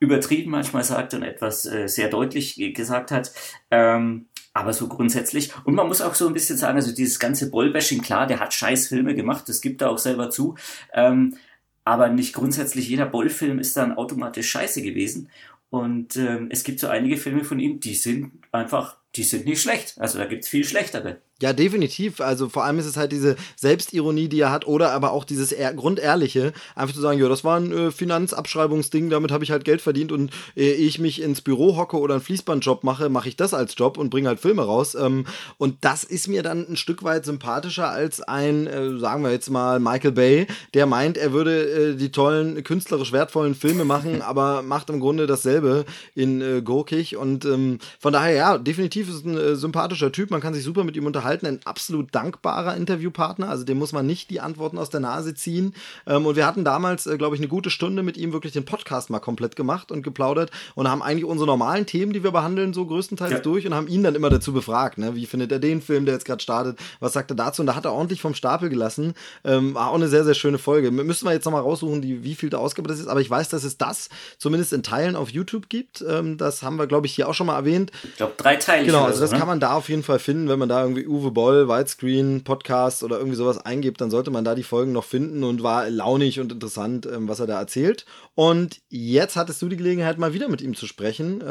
[0.00, 3.32] übertrieben manchmal sagt und etwas äh, sehr deutlich gesagt hat.
[3.70, 5.52] Ähm, aber so grundsätzlich.
[5.64, 8.54] Und man muss auch so ein bisschen sagen, also dieses ganze Bollbashing, klar, der hat
[8.54, 10.56] scheiß Filme gemacht, das gibt er auch selber zu.
[10.92, 11.36] Ähm,
[11.84, 15.30] aber nicht grundsätzlich jeder Bollfilm ist dann automatisch scheiße gewesen.
[15.70, 19.60] Und ähm, es gibt so einige Filme von ihm, die sind einfach, die sind nicht
[19.60, 19.94] schlecht.
[19.98, 21.20] Also da gibt es viel schlechtere.
[21.40, 22.20] Ja, definitiv.
[22.20, 25.52] Also vor allem ist es halt diese Selbstironie, die er hat, oder aber auch dieses
[25.52, 29.64] ehr Grundehrliche, einfach zu sagen, ja, das war ein äh, Finanzabschreibungsding, damit habe ich halt
[29.64, 33.36] Geld verdient und äh, ich mich ins Büro hocke oder einen Fließbandjob mache, mache ich
[33.36, 34.96] das als Job und bringe halt Filme raus.
[34.96, 35.26] Ähm,
[35.58, 39.48] und das ist mir dann ein Stück weit sympathischer als ein, äh, sagen wir jetzt
[39.48, 44.62] mal, Michael Bay, der meint, er würde äh, die tollen, künstlerisch wertvollen Filme machen, aber
[44.62, 45.84] macht im Grunde dasselbe
[46.16, 47.16] in äh, Gurkig.
[47.16, 50.62] Und ähm, von daher, ja, definitiv ist es ein äh, sympathischer Typ, man kann sich
[50.62, 53.48] super mit ihm unterhalten ein absolut dankbarer Interviewpartner.
[53.48, 55.74] Also dem muss man nicht die Antworten aus der Nase ziehen.
[56.06, 58.64] Ähm, und wir hatten damals, äh, glaube ich, eine gute Stunde mit ihm wirklich den
[58.64, 62.72] Podcast mal komplett gemacht und geplaudert und haben eigentlich unsere normalen Themen, die wir behandeln,
[62.72, 63.38] so größtenteils ja.
[63.40, 64.98] durch und haben ihn dann immer dazu befragt.
[64.98, 65.14] Ne?
[65.14, 66.78] Wie findet er den Film, der jetzt gerade startet?
[67.00, 67.62] Was sagt er dazu?
[67.62, 69.14] Und da hat er ordentlich vom Stapel gelassen.
[69.44, 70.90] Ähm, war auch eine sehr, sehr schöne Folge.
[70.90, 73.08] Müssen wir jetzt nochmal raussuchen, die, wie viel der Ausgabe das ist.
[73.08, 76.04] Aber ich weiß, dass es das zumindest in Teilen auf YouTube gibt.
[76.06, 77.90] Ähm, das haben wir, glaube ich, hier auch schon mal erwähnt.
[78.04, 78.87] Ich glaube, drei Teile.
[78.92, 79.38] Genau, also das ne?
[79.38, 83.02] kann man da auf jeden Fall finden, wenn man da irgendwie Uwe Boll, Widescreen, Podcast
[83.02, 86.40] oder irgendwie sowas eingibt, dann sollte man da die Folgen noch finden und war launig
[86.40, 88.06] und interessant, ähm, was er da erzählt.
[88.34, 91.42] Und jetzt hattest du die Gelegenheit, mal wieder mit ihm zu sprechen.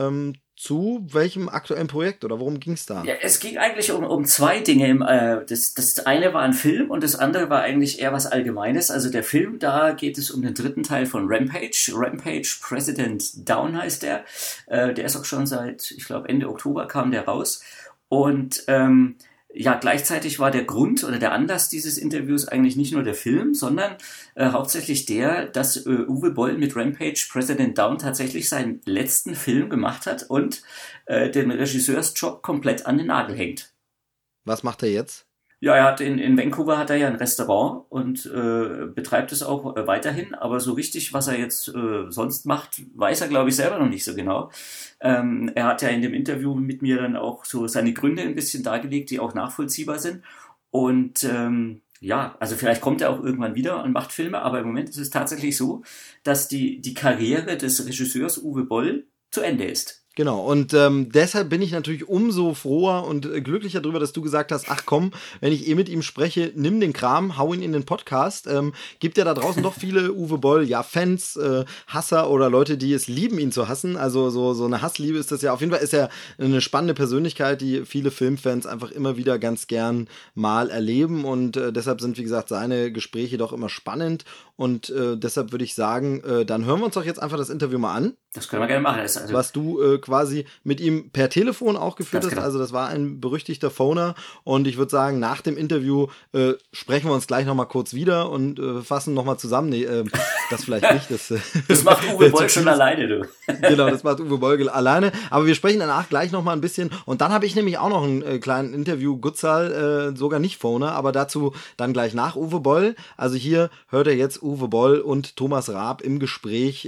[0.57, 3.03] Zu welchem aktuellen Projekt oder worum ging es da?
[3.03, 4.87] Ja, es ging eigentlich um, um zwei Dinge.
[5.07, 8.89] Äh, das, das eine war ein Film und das andere war eigentlich eher was Allgemeines.
[8.89, 11.91] Also der Film, da geht es um den dritten Teil von Rampage.
[11.93, 14.25] Rampage President Down heißt der.
[14.65, 17.63] Äh, der ist auch schon seit, ich glaube, Ende Oktober kam der raus.
[18.09, 19.15] Und ähm,
[19.59, 23.53] ja, gleichzeitig war der Grund oder der Anlass dieses Interviews eigentlich nicht nur der Film,
[23.53, 23.97] sondern
[24.35, 29.69] äh, hauptsächlich der, dass äh, Uwe Boll mit Rampage President Down tatsächlich seinen letzten Film
[29.69, 30.63] gemacht hat und
[31.05, 33.73] äh, den Regisseursjob komplett an den Nagel hängt.
[34.45, 35.26] Was macht er jetzt?
[35.59, 39.41] Ja, er hat in, in Vancouver hat er ja ein Restaurant und äh, betreibt es
[39.41, 43.49] auch äh, weiterhin, aber so richtig, was er jetzt äh, sonst macht, weiß er, glaube
[43.49, 44.51] ich, selber noch nicht so genau.
[44.99, 48.35] Ähm, er hat ja in dem Interview mit mir dann auch so seine Gründe ein
[48.35, 50.23] bisschen dargelegt, die auch nachvollziehbar sind.
[50.69, 54.67] Und ähm, ja, also vielleicht kommt er auch irgendwann wieder und macht Filme, aber im
[54.67, 55.81] Moment ist es tatsächlich so,
[56.23, 60.06] dass die, die Karriere des Regisseurs Uwe Boll zu Ende ist.
[60.17, 64.23] Genau, und ähm, deshalb bin ich natürlich umso froher und äh, glücklicher darüber, dass du
[64.23, 67.61] gesagt hast, ach komm, wenn ich eh mit ihm spreche, nimm den Kram, hau ihn
[67.61, 68.47] in den Podcast.
[68.47, 72.79] Ähm, gibt ja da draußen doch viele Uwe Boll, ja, Fans, äh, Hasser oder Leute,
[72.79, 73.95] die es lieben, ihn zu hassen.
[73.95, 75.53] Also so, so eine Hassliebe ist das ja.
[75.53, 79.67] Auf jeden Fall ist er eine spannende Persönlichkeit, die viele Filmfans einfach immer wieder ganz
[79.67, 81.25] gern mal erleben.
[81.25, 84.25] Und äh, deshalb sind, wie gesagt, seine Gespräche doch immer spannend.
[84.55, 87.51] Und äh, deshalb würde ich sagen, äh, dann hören wir uns doch jetzt einfach das
[87.51, 88.13] Interview mal an.
[88.37, 88.99] Das können wir gerne machen.
[88.99, 92.29] Also was du äh, quasi mit ihm per Telefon auch geführt hast.
[92.29, 92.43] Genau.
[92.43, 94.13] Also das war ein berüchtigter Phoner.
[94.43, 98.29] Und ich würde sagen, nach dem Interview äh, sprechen wir uns gleich nochmal kurz wieder
[98.29, 99.69] und äh, fassen nochmal zusammen.
[99.69, 100.03] Nee, äh,
[100.51, 101.09] das vielleicht nicht.
[101.09, 103.27] Das, äh, das macht Uwe Boll schon alleine, du.
[103.61, 105.11] genau, das macht Uwe Boll alleine.
[105.31, 106.91] Aber wir sprechen danach gleich nochmal ein bisschen.
[107.05, 110.61] Und dann habe ich nämlich auch noch ein äh, kleines Interview, Gutzal, äh, sogar nicht
[110.61, 112.95] Phoner, aber dazu dann gleich nach Uwe Boll.
[113.17, 116.87] Also hier hört er jetzt Uwe Boll und Thomas Raab im Gespräch.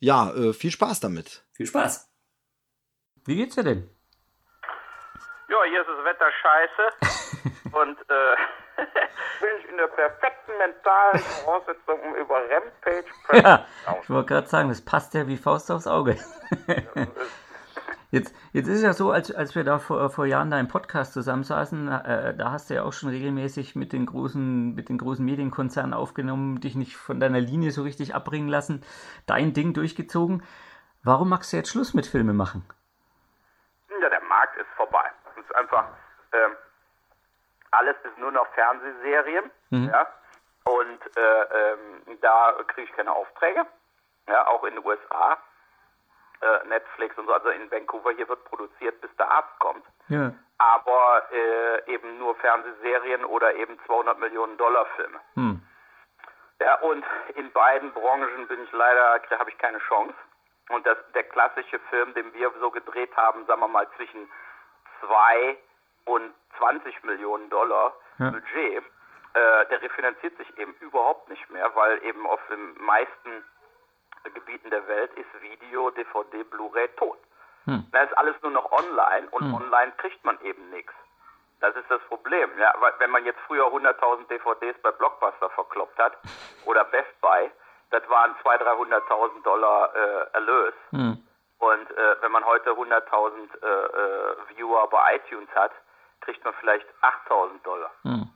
[0.00, 1.44] Ja, äh, viel Spaß damit.
[1.52, 2.08] Viel Spaß.
[3.26, 3.90] Wie geht's dir denn?
[5.48, 7.72] Ja, hier ist das Wetter scheiße.
[7.76, 8.36] und äh,
[9.40, 13.66] bin ich in der perfekten mentalen Voraussetzung, um über Rampage Ja,
[14.02, 16.16] ich wollte gerade sagen, das passt ja wie Faust aufs Auge.
[18.10, 20.68] Jetzt, jetzt ist es ja so, als, als wir da vor, vor Jahren da im
[20.68, 24.96] Podcast zusammensaßen, äh, da hast du ja auch schon regelmäßig mit den großen, mit den
[24.96, 28.82] großen Medienkonzernen aufgenommen, dich nicht von deiner Linie so richtig abbringen lassen,
[29.26, 30.42] dein Ding durchgezogen.
[31.04, 32.66] Warum magst du jetzt Schluss mit Filme machen?
[34.00, 35.04] Ja, der Markt ist vorbei.
[35.36, 35.84] Es ist einfach,
[36.30, 36.48] äh,
[37.72, 39.90] alles ist nur noch Fernsehserien, mhm.
[39.92, 40.06] ja.
[40.64, 43.66] Und äh, ähm, da kriege ich keine Aufträge.
[44.28, 45.38] Ja, auch in den USA
[46.40, 49.84] äh, Netflix und so, also in Vancouver hier wird produziert, bis der Arzt kommt.
[50.08, 50.32] Ja.
[50.58, 55.20] Aber äh, eben nur Fernsehserien oder eben 200 Millionen Dollar Filme.
[55.34, 55.62] Hm.
[56.60, 57.04] Ja, und
[57.36, 60.14] in beiden Branchen bin ich leider, habe ich keine Chance.
[60.70, 64.28] Und das, der klassische Film, den wir so gedreht haben, sagen wir mal zwischen
[65.00, 65.56] 2
[66.06, 68.30] und 20 Millionen Dollar ja.
[68.30, 68.84] Budget,
[69.34, 73.44] äh, der refinanziert sich eben überhaupt nicht mehr, weil eben auf den meisten
[74.24, 77.18] Gebieten der Welt ist Video, DVD, Blu-ray tot.
[77.64, 77.86] Hm.
[77.92, 79.54] Da ist alles nur noch online und hm.
[79.54, 80.92] online kriegt man eben nichts.
[81.60, 82.50] Das ist das Problem.
[82.58, 86.16] Ja, wenn man jetzt früher 100.000 DVDs bei Blockbuster verkloppt hat
[86.64, 87.50] oder Best Buy,
[87.90, 90.74] das waren 200.000, 300.000 Dollar äh, Erlös.
[90.90, 91.22] Hm.
[91.58, 95.72] Und äh, wenn man heute 100.000 äh, äh, Viewer bei iTunes hat,
[96.20, 96.86] kriegt man vielleicht
[97.28, 97.90] 8.000 Dollar.
[98.02, 98.30] Hm.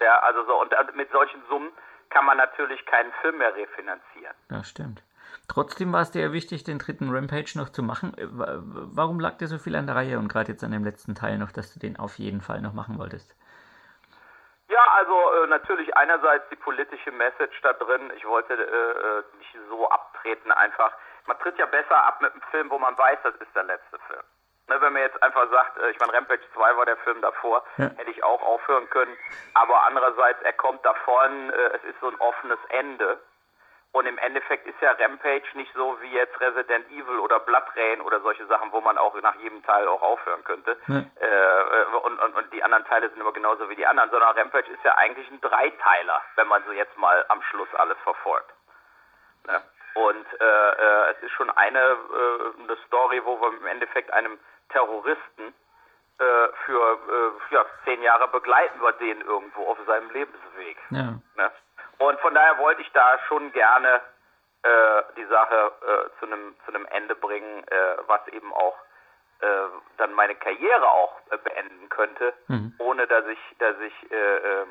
[0.00, 1.72] Ja, also so und mit solchen Summen
[2.10, 4.34] kann man natürlich keinen Film mehr refinanzieren.
[4.48, 5.02] Das stimmt.
[5.48, 8.16] Trotzdem war es dir ja wichtig, den dritten Rampage noch zu machen.
[8.18, 11.14] Äh, warum lag dir so viel an der Reihe und gerade jetzt an dem letzten
[11.14, 13.34] Teil noch, dass du den auf jeden Fall noch machen wolltest?
[14.68, 18.12] Ja, also äh, natürlich einerseits die politische Message da drin.
[18.16, 20.92] Ich wollte äh, äh, nicht so abtreten einfach.
[21.26, 23.98] Man tritt ja besser ab mit einem Film, wo man weiß, das ist der letzte
[24.06, 24.22] Film.
[24.68, 27.64] Ne, wenn man jetzt einfach sagt, äh, ich meine, Rampage 2 war der Film davor,
[27.78, 27.86] ja.
[27.96, 29.16] hätte ich auch aufhören können.
[29.54, 33.18] Aber andererseits, er kommt davon, äh, es ist so ein offenes Ende.
[33.92, 38.00] Und im Endeffekt ist ja Rampage nicht so wie jetzt Resident Evil oder Blood Rain
[38.02, 40.76] oder solche Sachen, wo man auch nach jedem Teil auch aufhören könnte.
[40.88, 40.98] Ja.
[40.98, 44.70] Äh, und, und, und die anderen Teile sind immer genauso wie die anderen, sondern Rampage
[44.70, 48.52] ist ja eigentlich ein Dreiteiler, wenn man so jetzt mal am Schluss alles verfolgt.
[49.46, 49.60] Ne?
[49.94, 54.38] Und äh, äh, es ist schon eine, äh, eine Story, wo wir im Endeffekt einem
[54.68, 55.54] Terroristen
[56.18, 56.98] äh, für
[57.50, 60.76] ja, zehn Jahre begleiten wir den irgendwo auf seinem Lebensweg.
[60.90, 61.14] Ja.
[61.36, 61.50] Ne?
[61.98, 64.00] Und von daher wollte ich da schon gerne
[64.62, 68.76] äh, die Sache äh, zu einem zu einem Ende bringen, äh, was eben auch
[69.40, 69.46] äh,
[69.98, 72.74] dann meine Karriere auch äh, beenden könnte, mhm.
[72.78, 74.66] ohne dass ich dass ich äh, äh,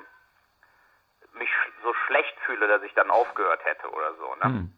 [1.33, 1.49] mich
[1.83, 4.35] so schlecht fühle, dass ich dann aufgehört hätte oder so.
[4.43, 4.49] Ne?
[4.49, 4.73] Mhm.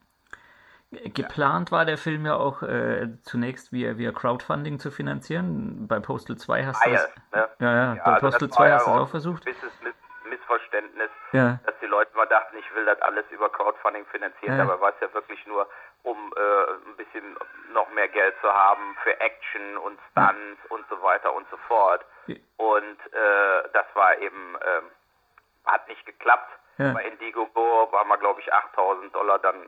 [1.13, 5.88] Geplant war der Film ja auch äh, zunächst via, via Crowdfunding zu finanzieren.
[5.88, 7.21] Bei Postal 2 hast du das, ne?
[7.31, 9.45] ja, ja, ja, bei also Postal 2 hast du es auch versucht.
[9.45, 9.55] Miss
[10.29, 11.59] Missverständnis, ja.
[11.65, 14.65] dass die Leute mal dachten, ich will das alles über Crowdfunding finanzieren, ja.
[14.65, 15.67] dabei war es ja wirklich nur,
[16.03, 17.37] um äh, ein bisschen
[17.73, 20.69] noch mehr Geld zu haben für Action und Stunts ja.
[20.69, 22.05] und so weiter und so fort.
[22.57, 24.81] Und äh, das war eben, äh,
[25.65, 26.51] hat nicht geklappt.
[26.77, 29.67] Bei Indiegogo waren wir, glaube ich, 8000 Dollar dann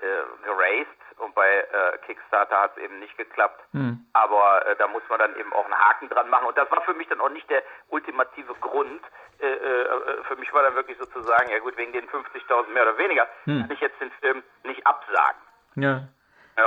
[0.00, 3.60] äh, äh, geraced und bei äh, Kickstarter hat es eben nicht geklappt.
[3.72, 4.06] Hm.
[4.14, 6.46] Aber äh, da muss man dann eben auch einen Haken dran machen.
[6.46, 9.02] Und das war für mich dann auch nicht der ultimative Grund.
[9.40, 12.98] Äh, äh, für mich war dann wirklich sozusagen, ja gut, wegen den 50.000 mehr oder
[12.98, 13.62] weniger, hm.
[13.62, 15.40] kann ich jetzt den Film nicht absagen.
[15.76, 16.02] Ja.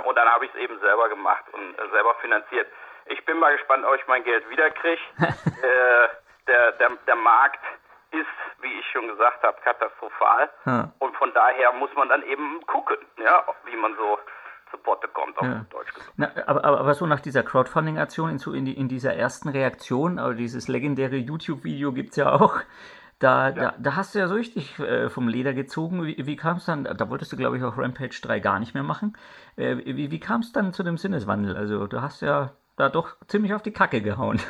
[0.06, 2.68] und dann habe ich es eben selber gemacht und äh, selber finanziert.
[3.06, 5.02] Ich bin mal gespannt, ob ich mein Geld wiederkriege.
[6.48, 7.60] der, der, der Markt
[8.14, 10.50] ist, wie ich schon gesagt habe, katastrophal.
[10.66, 10.94] Ja.
[11.00, 14.20] Und von daher muss man dann eben gucken, ja, wie man so
[14.72, 15.66] zu Potte kommt, auf ja.
[15.70, 16.14] Deutsch gesagt.
[16.18, 20.68] Na, aber, aber, so nach dieser Crowdfunding-Aktion, in, in, in, dieser ersten Reaktion, aber dieses
[20.68, 22.62] legendäre YouTube-Video gibt es ja auch.
[23.20, 23.52] Da, ja.
[23.52, 26.04] da, da, hast du ja so richtig äh, vom Leder gezogen.
[26.04, 26.84] Wie, wie kam es dann?
[26.84, 29.18] Da wolltest du, glaube ich, auch Rampage 3 gar nicht mehr machen.
[29.56, 31.56] Äh, wie wie kam es dann zu dem Sinneswandel?
[31.56, 34.42] Also, du hast ja da doch ziemlich auf die Kacke gehauen.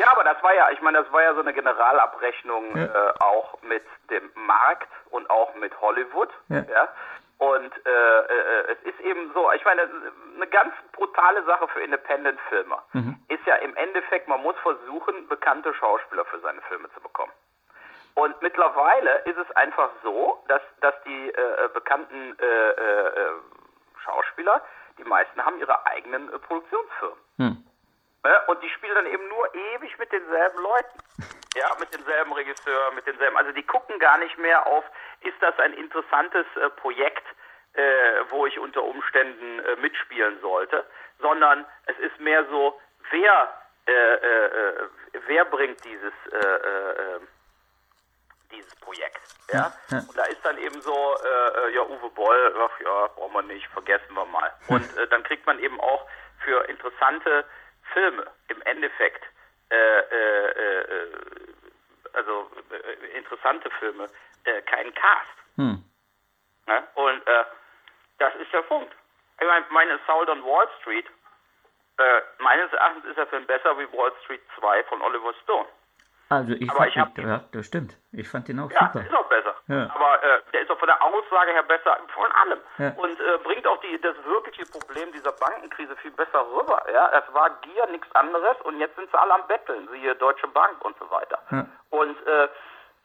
[0.00, 2.84] Ja, aber das war ja, ich meine, das war ja so eine Generalabrechnung ja.
[2.84, 6.30] äh, auch mit dem Markt und auch mit Hollywood.
[6.48, 6.64] Ja.
[6.72, 6.88] ja?
[7.36, 9.82] Und äh, äh, es ist eben so, ich meine,
[10.36, 13.16] eine ganz brutale Sache für Independent-Filmer mhm.
[13.28, 17.32] ist ja im Endeffekt, man muss versuchen, bekannte Schauspieler für seine Filme zu bekommen.
[18.14, 23.32] Und mittlerweile ist es einfach so, dass, dass die äh, bekannten äh, äh,
[24.02, 24.62] Schauspieler,
[24.96, 27.18] die meisten haben ihre eigenen Produktionsfirmen.
[27.36, 27.69] Mhm.
[28.22, 28.40] Ne?
[28.48, 30.98] Und die spielen dann eben nur ewig mit denselben Leuten.
[31.56, 33.36] Ja, mit demselben Regisseur, mit denselben.
[33.36, 34.84] Also die gucken gar nicht mehr auf,
[35.20, 37.26] ist das ein interessantes äh, Projekt,
[37.72, 37.82] äh,
[38.30, 40.86] wo ich unter Umständen äh, mitspielen sollte,
[41.18, 42.80] sondern es ist mehr so,
[43.10, 43.52] wer,
[43.86, 44.88] äh, äh, äh,
[45.26, 46.12] wer bringt dieses,
[48.52, 49.20] dieses Projekt.
[49.52, 49.72] Ja?
[49.90, 49.98] ja?
[49.98, 51.16] Und da ist dann eben so,
[51.74, 54.52] ja, Uwe Boll, ach ja, brauchen wir nicht, vergessen wir mal.
[54.68, 56.06] Und dann kriegt man eben auch
[56.44, 57.44] für interessante
[57.92, 59.24] Filme im Endeffekt,
[59.70, 61.08] äh, äh, äh,
[62.12, 64.08] also äh, interessante Filme,
[64.44, 65.36] äh, keinen Cast.
[65.56, 65.84] Hm.
[66.66, 66.86] Ja?
[66.94, 67.44] Und äh,
[68.18, 68.92] das ist der Punkt.
[69.40, 71.06] Ich meine, meine Soul on Wall Street,
[72.38, 75.68] meines Erachtens ist der Film besser wie Wall Street 2 von Oliver Stone.
[76.30, 77.98] Also ich aber fand, ich ja, das stimmt.
[78.12, 79.04] Ich fand den auch ja, super.
[79.04, 79.54] ist auch besser.
[79.66, 79.90] Ja.
[79.92, 82.60] Aber äh, der ist auch von der Aussage her besser, von allem.
[82.78, 82.92] Ja.
[82.96, 86.80] Und äh, bringt auch die, das wirkliche Problem dieser Bankenkrise viel besser rüber.
[86.92, 90.46] Ja, es war Gier, nichts anderes und jetzt sind sie alle am Betteln, siehe Deutsche
[90.46, 91.38] Bank und so weiter.
[91.50, 91.66] Ja.
[91.90, 92.48] Und äh,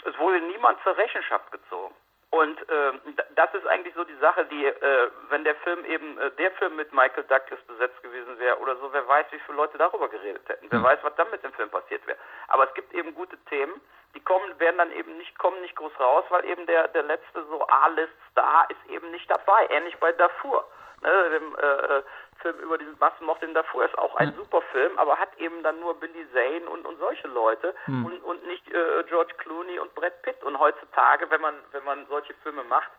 [0.05, 1.95] es wurde niemand zur Rechenschaft gezogen.
[2.35, 2.91] Und äh,
[3.35, 6.75] das ist eigentlich so die Sache, die, äh, wenn der Film eben, äh, der Film
[6.75, 10.41] mit Michael Douglas besetzt gewesen wäre oder so, wer weiß, wie viele Leute darüber geredet
[10.49, 10.67] hätten.
[10.69, 12.17] Wer weiß, was dann mit dem Film passiert wäre.
[12.49, 13.79] Aber es gibt eben gute Themen,
[14.15, 17.41] die kommen, werden dann eben nicht, kommen nicht groß raus, weil eben der, der letzte
[17.45, 19.67] so A-List-Star ist eben nicht dabei.
[19.69, 20.67] Ähnlich bei Darfur.
[21.01, 22.01] Ne, dem, äh,
[22.39, 24.35] Film über diesen Massenmord in Darfur ist auch ein mhm.
[24.35, 28.05] super Film, aber hat eben dann nur Billy Zane und, und solche Leute mhm.
[28.05, 30.43] und, und nicht äh, George Clooney und Brad Pitt.
[30.43, 32.91] Und heutzutage, wenn man, wenn man solche Filme macht,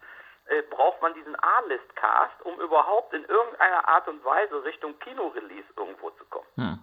[0.46, 6.11] äh, braucht man diesen A-List-Cast, um überhaupt in irgendeiner Art und Weise Richtung Kinorelease irgendwo
[6.11, 6.46] zu kommen.
[6.57, 6.79] Mhm.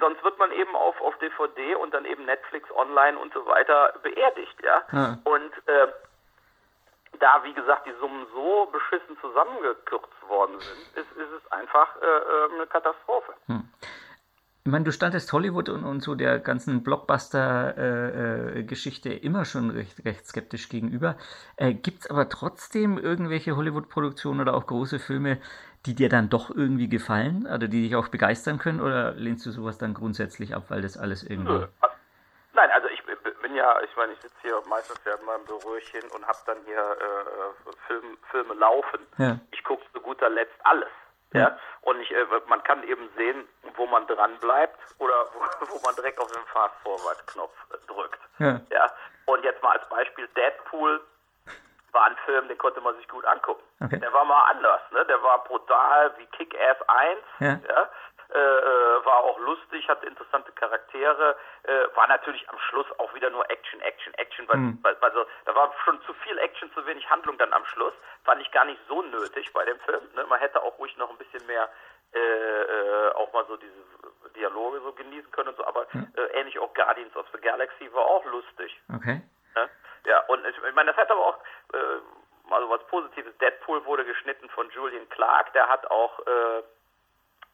[0.00, 3.92] Sonst wird man eben auf, auf DVD und dann eben Netflix online und so weiter
[4.02, 4.82] beerdigt, ja.
[4.92, 5.18] ja.
[5.24, 5.88] Und äh,
[7.20, 12.06] da wie gesagt, die Summen so beschissen zusammengekürzt worden sind, ist, ist es einfach äh,
[12.06, 13.34] äh eine Katastrophe.
[13.46, 13.68] Hm.
[14.68, 19.70] Ich meine, du standest Hollywood und, und so der ganzen Blockbuster-Geschichte äh, äh, immer schon
[19.70, 21.16] recht, recht skeptisch gegenüber.
[21.56, 25.38] Äh, Gibt es aber trotzdem irgendwelche Hollywood-Produktionen oder auch große Filme,
[25.86, 28.82] die dir dann doch irgendwie gefallen oder die dich auch begeistern können?
[28.82, 31.60] Oder lehnst du sowas dann grundsätzlich ab, weil das alles irgendwie.
[31.60, 31.66] Nö.
[32.52, 33.02] Nein, also ich
[33.40, 36.58] bin ja, ich meine, ich sitze hier meistens ja in meinem Büröchen und habe dann
[36.64, 39.06] hier äh, Film, Filme laufen.
[39.18, 39.38] Ja.
[39.50, 40.88] Ich gucke zu guter Letzt alles.
[41.32, 41.40] Ja.
[41.40, 41.58] ja.
[41.82, 45.40] Und ich, äh, man kann eben sehen, wo man dran bleibt oder wo,
[45.74, 47.56] wo man direkt auf den Fast-Forward-Knopf
[47.88, 48.20] drückt.
[48.38, 48.60] Ja.
[48.70, 48.92] ja.
[49.26, 51.00] Und jetzt mal als Beispiel Deadpool
[51.92, 53.62] war ein Film, den konnte man sich gut angucken.
[53.80, 53.98] Okay.
[53.98, 55.04] Der war mal anders, ne?
[55.06, 57.46] Der war brutal wie Kick-Ass 1, ja.
[57.48, 57.90] ja?
[58.30, 63.30] Äh, äh, war auch lustig, hatte interessante Charaktere, äh, war natürlich am Schluss auch wieder
[63.30, 64.78] nur Action, Action, Action, weil, mhm.
[64.82, 67.94] weil, also da war schon zu viel Action, zu wenig Handlung dann am Schluss.
[68.24, 70.02] Fand ich gar nicht so nötig bei dem Film.
[70.14, 70.26] Ne?
[70.28, 71.70] Man hätte auch ruhig noch ein bisschen mehr
[72.12, 76.12] äh, äh, auch mal so diese Dialoge so genießen können und so, aber mhm.
[76.14, 78.78] äh, ähnlich auch Guardians of the Galaxy war auch lustig.
[78.94, 79.22] Okay.
[79.54, 79.70] Ne?
[80.04, 81.38] Ja, und ich, ich meine, das hat aber auch
[82.50, 83.36] also was Positives.
[83.38, 86.62] Deadpool wurde geschnitten von Julian Clark, der hat auch äh,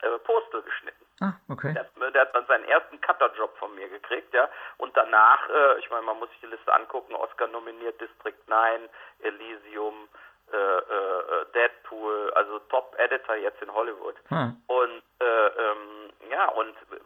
[0.02, 1.04] äh, Postel geschnitten.
[1.20, 1.72] Ah, okay.
[1.74, 4.48] Der, der, hat dann seinen ersten Cutter-Job von mir gekriegt, ja.
[4.78, 8.88] Und danach, äh, ich meine, man muss sich die Liste angucken, Oscar nominiert, District 9,
[9.20, 10.08] Elysium,
[10.52, 14.16] äh, äh, Deadpool, also Top-Editor jetzt in Hollywood.
[14.28, 14.62] Hm.
[14.66, 16.96] Und äh, ähm, ja, und äh,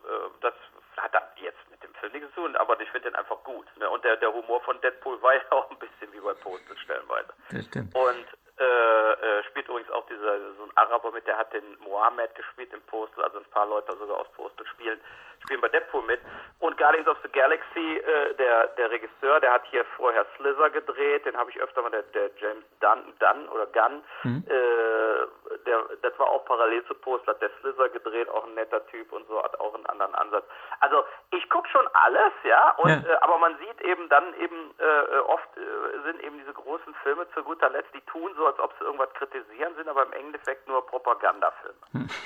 [0.40, 0.55] das
[0.96, 3.66] hat dann jetzt mit dem Film nichts zu tun, aber ich finde den einfach gut.
[3.77, 3.88] Ne?
[3.88, 7.33] Und der, der Humor von Deadpool war ja auch ein bisschen wie bei Postel stellenweise.
[7.51, 7.94] Das stimmt.
[7.94, 8.27] Und
[8.58, 12.72] äh, äh, spielt übrigens auch dieser so ein Araber mit, der hat den Mohammed gespielt
[12.72, 15.00] im Postal, also ein paar Leute sogar aus Postal spielen,
[15.44, 16.20] spielen bei Deadpool mit.
[16.58, 21.24] Und Guardians of the Galaxy, äh, der, der Regisseur, der hat hier vorher Slither gedreht,
[21.24, 24.44] den habe ich öfter mal, der, der James Dunn, Dunn oder Gunn, mhm.
[24.48, 28.84] äh, der, das war auch parallel zu Postal, hat der Slither gedreht, auch ein netter
[28.88, 30.44] Typ und so, hat auch einen anderen Ansatz.
[30.80, 32.96] Also ich gucke schon alles, ja, und, ja.
[32.96, 35.48] Äh, aber man sieht eben dann eben, äh, oft
[36.04, 39.12] sind eben diese großen Filme zu guter Letzt, die tun so, als ob sie irgendwas
[39.14, 41.78] kritisieren, sind aber im Endeffekt nur Propagandafilme.
[41.92, 42.08] Hm.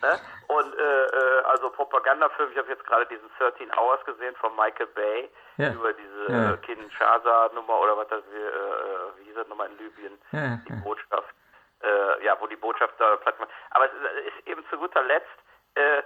[0.00, 0.16] Ne?
[0.46, 4.86] Und äh, äh, also Propagandafilm, ich habe jetzt gerade diesen 13 Hours gesehen von Michael
[4.86, 5.72] Bay ja.
[5.72, 6.52] über diese ja.
[6.52, 10.60] äh, Kinshasa-Nummer oder was das äh, wie hieß das nochmal in Libyen, ja.
[10.68, 11.34] die Botschaft,
[11.82, 13.50] äh, ja, wo die Botschaft da platt macht.
[13.70, 15.26] Aber es ist, ist eben zu guter Letzt,
[15.74, 16.02] äh,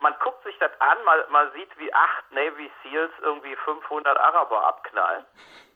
[0.00, 4.66] man guckt sich das an, man, man sieht, wie acht Navy Seals irgendwie 500 Araber
[4.68, 5.26] abknallen,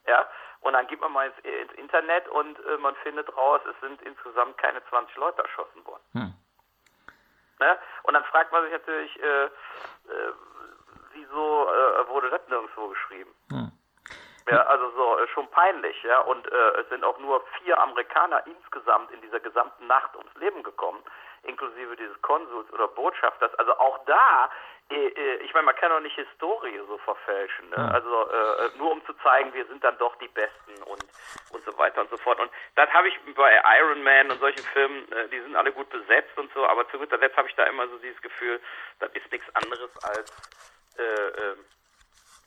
[0.07, 0.27] ja,
[0.63, 4.01] und dann geht man mal ins, ins Internet und äh, man findet raus, es sind
[4.03, 6.03] insgesamt keine 20 Leute erschossen worden.
[6.13, 6.35] Hm.
[7.59, 7.79] Ne?
[8.05, 9.51] Und dann fragt man sich natürlich, äh, äh,
[11.13, 13.35] wieso äh, wurde das nirgendwo geschrieben?
[13.51, 13.72] Hm.
[14.51, 16.21] Ja, also so äh, schon peinlich, ja.
[16.21, 20.63] Und äh, es sind auch nur vier Amerikaner insgesamt in dieser gesamten Nacht ums Leben
[20.63, 21.03] gekommen,
[21.45, 23.55] inklusive dieses Konsuls oder Botschafters.
[23.55, 24.51] Also auch da
[24.91, 27.71] äh, äh, ich meine, man kann doch nicht Historie so verfälschen.
[27.71, 27.91] Ne?
[27.93, 31.03] Also äh, nur um zu zeigen, wir sind dann doch die Besten und
[31.53, 32.41] und so weiter und so fort.
[32.41, 35.89] Und das habe ich bei Iron Man und solchen Filmen, äh, die sind alle gut
[35.91, 38.61] besetzt und so, aber zu guter Letzt habe ich da immer so dieses Gefühl,
[38.99, 40.31] das ist nichts anderes als
[40.99, 41.57] äh, äh,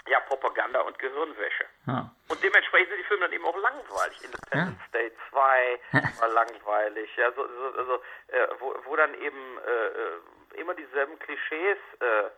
[0.08, 1.66] ja, Propaganda und Gehirnwäsche.
[1.88, 2.12] Ja.
[2.28, 4.24] Und dementsprechend sind die Filme dann eben auch langweilig.
[4.24, 5.00] Independence ja.
[5.00, 5.80] Day 2
[6.20, 7.94] war langweilig, ja, so, so, also,
[8.28, 12.30] äh, wo, wo dann eben äh, immer dieselben Klischees äh,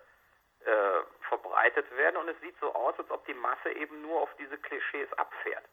[0.68, 4.30] äh, verbreitet werden und es sieht so aus, als ob die Masse eben nur auf
[4.40, 5.64] diese Klischees abfährt.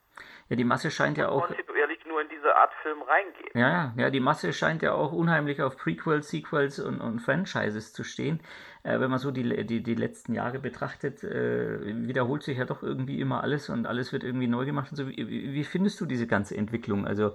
[0.49, 1.47] Ja, die Masse scheint ja auch.
[1.47, 3.55] kontinuierlich nur in diese Art Film reingeht.
[3.55, 8.05] Ja, ja, die Masse scheint ja auch unheimlich auf Prequels, Sequels und, und Franchises zu
[8.05, 8.41] stehen.
[8.85, 12.83] Äh, wenn man so die, die, die letzten Jahre betrachtet, äh, wiederholt sich ja doch
[12.83, 15.09] irgendwie immer alles und alles wird irgendwie neu gemacht und so.
[15.09, 17.07] Wie, wie findest du diese ganze Entwicklung?
[17.07, 17.35] Also,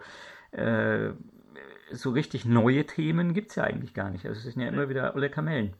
[0.52, 1.10] äh,
[1.92, 4.28] so richtig neue Themen gibt es ja eigentlich gar nicht.
[4.28, 5.74] Also, es sind ja immer wieder alle Kamellen.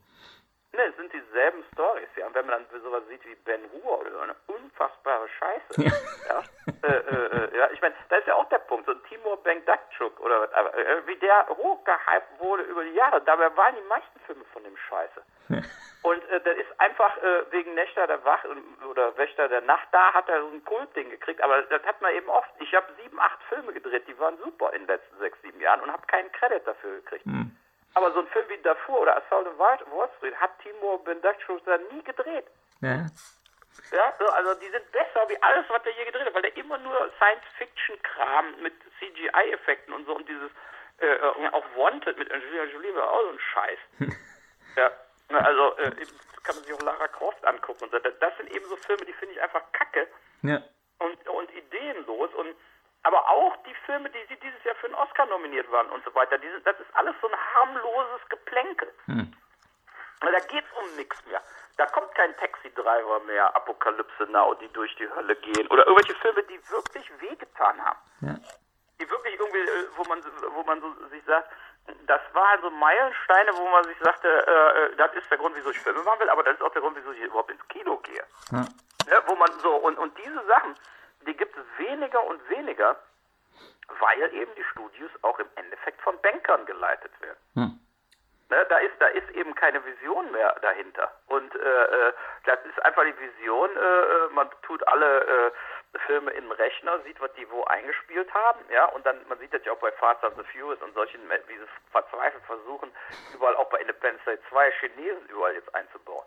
[0.72, 2.26] Ne, es sind dieselben Stories, ja.
[2.26, 5.92] Und wenn man dann sowas sieht wie Ben Hur oder so eine unfassbare Scheiße, ja.
[6.28, 6.42] ja
[6.82, 9.42] äh, äh, äh, ja, ich meine, da ist ja auch der Punkt, so ein Timur
[9.42, 13.88] Bengdakchuk oder was, aber, äh, wie der hochgehypt wurde über die Jahre, dabei waren die
[13.88, 15.22] meisten Filme von dem Scheiße.
[16.02, 18.42] Und äh, das ist einfach äh, wegen Nächter der Wach
[18.88, 22.14] oder Wächter der Nacht, da hat er so ein Kultding gekriegt, aber das hat man
[22.14, 22.48] eben oft.
[22.58, 25.80] Ich habe sieben, acht Filme gedreht, die waren super in den letzten sechs, sieben Jahren
[25.82, 27.26] und habe keinen Credit dafür gekriegt.
[27.26, 27.54] Mhm.
[27.94, 31.76] Aber so ein Film wie Darfur oder Assault on Wall Street hat Timur Bendakchuk da
[31.92, 32.46] nie gedreht.
[32.80, 33.06] Ja.
[33.92, 36.78] Ja, also die sind besser wie alles, was er je gedreht hat, weil der immer
[36.78, 40.50] nur Science-Fiction-Kram mit CGI-Effekten und so und dieses,
[41.00, 43.78] äh, äh, auch Wanted mit Angelina Jolie war auch so ein Scheiß.
[44.76, 44.90] ja,
[45.28, 45.90] also äh,
[46.42, 47.98] kann man sich auch Lara Croft angucken und so.
[47.98, 50.08] Das sind eben so Filme, die finde ich einfach kacke
[50.42, 50.62] ja.
[50.98, 52.54] und, und ideenlos und
[53.02, 56.14] aber auch die Filme, die sie dieses Jahr für einen Oscar nominiert waren und so
[56.14, 56.36] weiter.
[56.38, 58.92] Diese, das ist alles so ein harmloses Geplänkel.
[59.06, 59.32] Hm.
[60.20, 61.42] Da geht es um nichts mehr.
[61.76, 65.66] Da kommt kein Taxi-Driver mehr, Apokalypse Now, die durch die Hölle gehen.
[65.68, 67.98] Oder irgendwelche Filme, die wirklich wehgetan haben.
[68.20, 68.34] Ja.
[69.00, 70.22] Die wirklich irgendwie, äh, wo man,
[70.54, 71.48] wo man so sich sagt,
[72.06, 75.70] das waren so Meilensteine, wo man sich sagte, äh, äh, das ist der Grund, wieso
[75.70, 77.96] ich Filme machen will, aber das ist auch der Grund, wieso ich überhaupt ins Kino
[77.98, 78.24] gehe.
[78.52, 78.66] Ja.
[79.10, 80.74] ja wo man so, und, und diese Sachen,
[81.26, 82.96] die gibt es weniger und weniger,
[83.98, 87.38] weil eben die Studios auch im Endeffekt von Bankern geleitet werden.
[87.54, 87.80] Hm.
[88.50, 91.12] Ne, da ist da ist eben keine Vision mehr dahinter.
[91.28, 92.12] Und äh, äh
[92.44, 95.52] das ist einfach die Vision, äh, äh, man tut alle
[95.94, 99.38] äh, Filme in den Rechner, sieht, was die wo eingespielt haben, ja, und dann, man
[99.38, 102.92] sieht das ja auch bei Fast and the Furious und solchen, wie sie verzweifelt versuchen,
[103.34, 106.26] überall auch bei Independence Day 2 Chinesen überall jetzt einzubauen.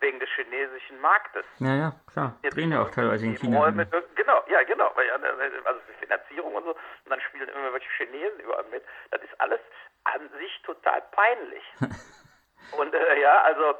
[0.00, 1.44] Wegen des chinesischen Marktes.
[1.58, 2.38] Ja, ja, klar.
[2.42, 3.58] Jetzt drehen ja auch teilweise in China.
[3.58, 4.92] Räume, genau, ja, genau.
[5.64, 6.70] Also für Finanzierung und so.
[6.70, 8.84] Und dann spielen immer welche Chinesen überall mit.
[9.10, 9.60] Das ist alles
[10.04, 11.64] an sich total peinlich.
[12.78, 13.74] und äh, ja, also,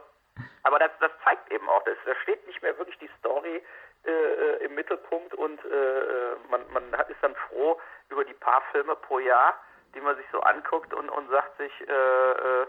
[0.64, 3.62] aber das, das zeigt eben auch, dass da steht nicht mehr wirklich die Story
[4.04, 8.62] äh, äh im Mittelpunkt und äh, äh, man, man ist dann froh über die paar
[8.72, 9.54] Filme pro Jahr,
[9.94, 12.66] die man sich so anguckt und, und sagt sich, äh, äh,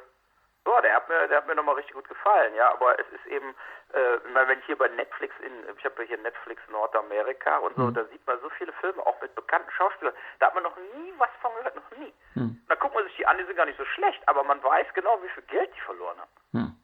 [0.75, 3.25] ja, der hat mir, der hat mir nochmal richtig gut gefallen, ja, aber es ist
[3.27, 3.55] eben,
[3.93, 7.83] äh, wenn ich hier bei Netflix in, ich habe ja hier Netflix Nordamerika und so,
[7.83, 7.93] mhm.
[7.93, 11.13] da sieht man so viele Filme, auch mit bekannten Schauspielern, da hat man noch nie
[11.17, 12.13] was von gehört, noch nie.
[12.35, 12.61] Mhm.
[12.67, 14.87] Da guckt man sich die an, die sind gar nicht so schlecht, aber man weiß
[14.93, 16.31] genau, wie viel Geld die verloren haben.
[16.51, 16.75] Mhm.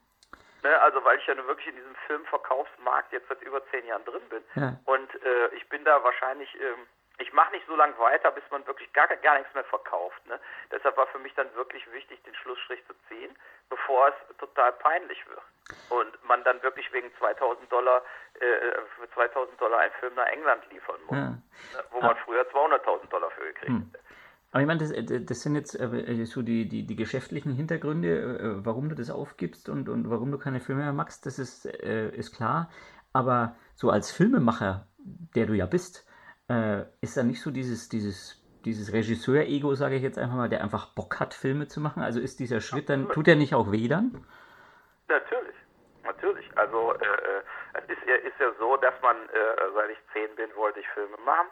[0.62, 4.04] Ne, also weil ich ja nur wirklich in diesem Filmverkaufsmarkt jetzt seit über zehn Jahren
[4.04, 4.42] drin bin.
[4.54, 4.76] Ja.
[4.84, 6.86] Und äh, ich bin da wahrscheinlich ähm,
[7.18, 10.24] ich mache nicht so lange weiter, bis man wirklich gar, gar nichts mehr verkauft.
[10.26, 10.38] Ne?
[10.70, 13.34] Deshalb war für mich dann wirklich wichtig, den Schlussstrich zu ziehen,
[13.70, 15.42] bevor es total peinlich wird.
[15.90, 18.02] Und man dann wirklich wegen 2000 Dollar,
[18.34, 21.30] äh, für 2000 Dollar einen Film nach England liefern muss, ja.
[21.30, 21.42] ne?
[21.90, 22.18] wo man ah.
[22.24, 23.90] früher 200.000 Dollar für gekriegt hm.
[23.92, 24.04] hätte.
[24.52, 28.08] Aber ich meine, das, äh, das sind jetzt äh, so die, die, die geschäftlichen Hintergründe,
[28.08, 31.66] äh, warum du das aufgibst und, und warum du keine Filme mehr machst, das ist,
[31.66, 32.70] ist klar.
[33.12, 36.05] Aber so als Filmemacher, der du ja bist,
[36.48, 40.62] äh, ist da nicht so dieses, dieses, dieses Regisseur-Ego, sage ich jetzt einfach mal, der
[40.62, 42.02] einfach Bock hat, Filme zu machen?
[42.02, 44.24] Also ist dieser Schritt dann, tut er nicht auch weh dann?
[45.08, 45.56] Natürlich,
[46.04, 46.46] natürlich.
[46.56, 47.42] Also äh, äh,
[47.74, 50.88] es ist ja, ist ja so, dass man, äh, seit ich zehn bin, wollte ich
[50.90, 51.48] Filme machen.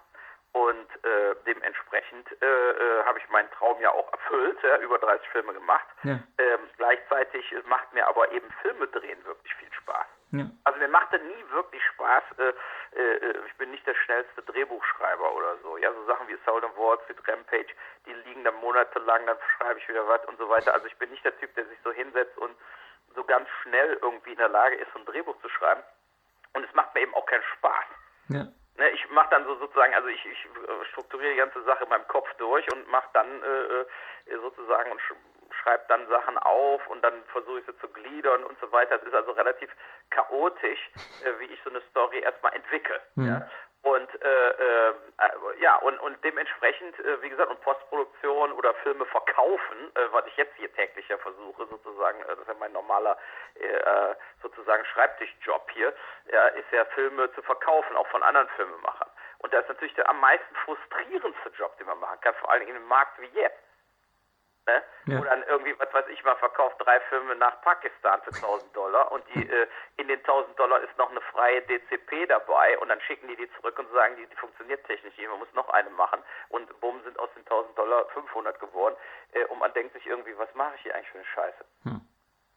[0.53, 5.29] Und äh, dementsprechend äh, äh, habe ich meinen Traum ja auch erfüllt, ja, über 30
[5.31, 5.87] Filme gemacht.
[6.05, 6.21] Ja.
[6.39, 10.07] Ähm, gleichzeitig macht mir aber eben Filme drehen wirklich viel Spaß.
[10.35, 10.51] Ja.
[10.65, 12.25] Also mir machte nie wirklich Spaß.
[12.39, 15.77] Äh, äh, ich bin nicht der schnellste Drehbuchschreiber oder so.
[15.77, 17.73] Ja, so Sachen wie Soul and Walls mit Rampage,
[18.07, 20.75] die liegen dann monatelang, dann schreibe ich wieder was und so weiter.
[20.75, 22.57] Also ich bin nicht der Typ, der sich so hinsetzt und
[23.15, 25.83] so ganz schnell irgendwie in der Lage ist, ein Drehbuch zu schreiben.
[26.55, 27.85] Und es macht mir eben auch keinen Spaß.
[28.31, 28.47] Ja.
[28.77, 30.49] Ne, ich mache dann so sozusagen, also ich, ich
[30.91, 33.83] strukturiere die ganze Sache in meinem Kopf durch und mache dann äh,
[34.33, 35.01] äh sozusagen und
[35.65, 38.97] schreibe dann Sachen auf und dann versuche ich sie zu gliedern und so weiter.
[38.97, 39.71] Es ist also relativ
[40.11, 40.91] chaotisch,
[41.25, 43.01] äh, wie ich so eine Story erstmal entwickle.
[43.15, 43.29] Mhm.
[43.29, 43.51] Ja?
[43.83, 44.95] Und äh, äh,
[45.61, 50.37] ja, und, und dementsprechend, äh, wie gesagt, und Postproduktion oder Filme verkaufen, äh, was ich
[50.39, 53.19] jetzt hier täglich ja versuche, sozusagen, äh, das ist ja mein normaler
[53.55, 55.93] äh, sozusagen Schreibtischjob hier,
[56.33, 59.11] ja, ist ja Filme zu verkaufen, auch von anderen Filmemachern.
[59.41, 62.61] Und das ist natürlich der am meisten frustrierendste Job, den man machen kann, vor allen
[62.61, 63.61] Dingen in einem Markt wie jetzt.
[64.67, 64.83] Ne?
[65.07, 65.21] Ja.
[65.21, 69.23] Dann irgendwie, was weiß ich, man verkauft drei Filme nach Pakistan für 1000 Dollar und
[69.35, 69.67] die äh,
[69.99, 73.51] in den 1000 Dollar ist noch eine freie DCP dabei und dann schicken die die
[73.57, 77.03] zurück und sagen, die, die funktioniert technisch nicht, man muss noch eine machen und bumm
[77.05, 78.97] sind aus den 1000 Dollar 500 geworden
[79.33, 81.65] äh, und man denkt sich irgendwie, was mache ich hier eigentlich für eine Scheiße?
[81.83, 82.01] Hm.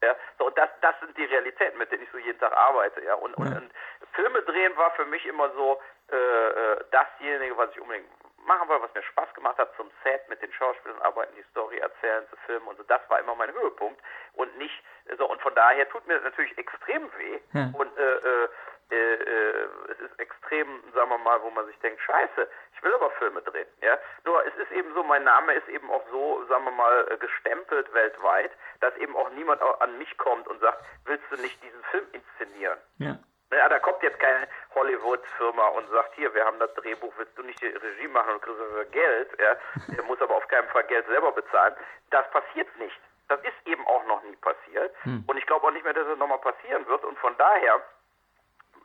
[0.01, 3.03] Ja, so, und das, das sind die Realitäten, mit denen ich so jeden Tag arbeite,
[3.03, 3.15] ja.
[3.15, 3.37] Und, ja.
[3.37, 3.73] und, und
[4.13, 5.81] Filme drehen war für mich immer so
[6.11, 8.07] äh, äh dasjenige, was ich unbedingt
[8.47, 11.77] machen wollte, was mir Spaß gemacht hat, zum Set mit den Schauspielern arbeiten, die Story
[11.77, 12.83] erzählen, zu filmen und so.
[12.83, 14.01] Das war immer mein Höhepunkt
[14.33, 14.83] und nicht
[15.17, 15.29] so.
[15.29, 17.69] Und von daher tut mir das natürlich extrem weh ja.
[17.73, 18.47] und äh,
[18.89, 22.93] äh, äh, es ist extrem, sagen wir mal, wo man sich denkt, scheiße, ich will
[22.93, 23.67] aber Filme drehen.
[23.81, 23.97] Ja?
[24.23, 27.93] Nur es ist eben so, mein Name ist eben auch so, sagen wir mal, gestempelt
[27.93, 32.05] weltweit, dass eben auch niemand an mich kommt und sagt, willst du nicht diesen Film
[32.13, 32.79] inszenieren?
[32.99, 33.17] Ja.
[33.57, 37.43] Ja, da kommt jetzt keine Hollywood-Firma und sagt, hier, wir haben das Drehbuch, willst du
[37.43, 39.29] nicht die Regie machen und kriegst dafür Geld?
[39.39, 39.57] Ja?
[39.95, 41.73] Der muss aber auf keinen Fall Geld selber bezahlen.
[42.11, 42.99] Das passiert nicht.
[43.27, 44.95] Das ist eben auch noch nie passiert.
[45.03, 45.23] Hm.
[45.27, 47.03] Und ich glaube auch nicht mehr, dass es nochmal passieren wird.
[47.03, 47.81] Und von daher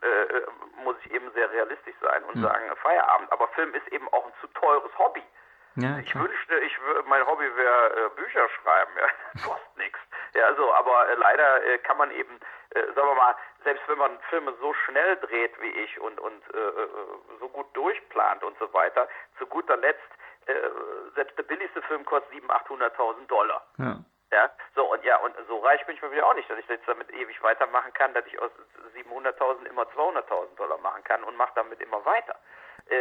[0.01, 0.47] äh, äh,
[0.83, 2.41] muss ich eben sehr realistisch sein und hm.
[2.41, 3.31] sagen, Feierabend.
[3.31, 5.23] Aber Film ist eben auch ein zu teures Hobby.
[5.75, 9.07] Ja, ich wünschte, ich mein Hobby wäre äh, Bücher schreiben, ja,
[9.47, 9.97] kostet nichts.
[10.35, 12.39] Ja, so, aber äh, leider äh, kann man eben
[12.73, 16.57] sagen wir mal, selbst wenn man Filme so schnell dreht wie ich und, und äh,
[16.57, 16.87] äh
[17.39, 19.07] so gut durchplant und so weiter,
[19.37, 20.01] zu guter Letzt,
[20.45, 20.53] äh,
[21.15, 23.65] selbst der billigste Film kostet 700.000, 800.000 Dollar.
[23.77, 23.97] Ja.
[24.31, 26.67] Ja, so und ja, und so reich bin ich mir wieder auch nicht, dass ich
[26.67, 28.49] jetzt damit ewig weitermachen kann, dass ich aus
[28.95, 32.35] 700.000 immer 200.000 Dollar machen kann und mache damit immer weiter.
[32.89, 32.97] Äh,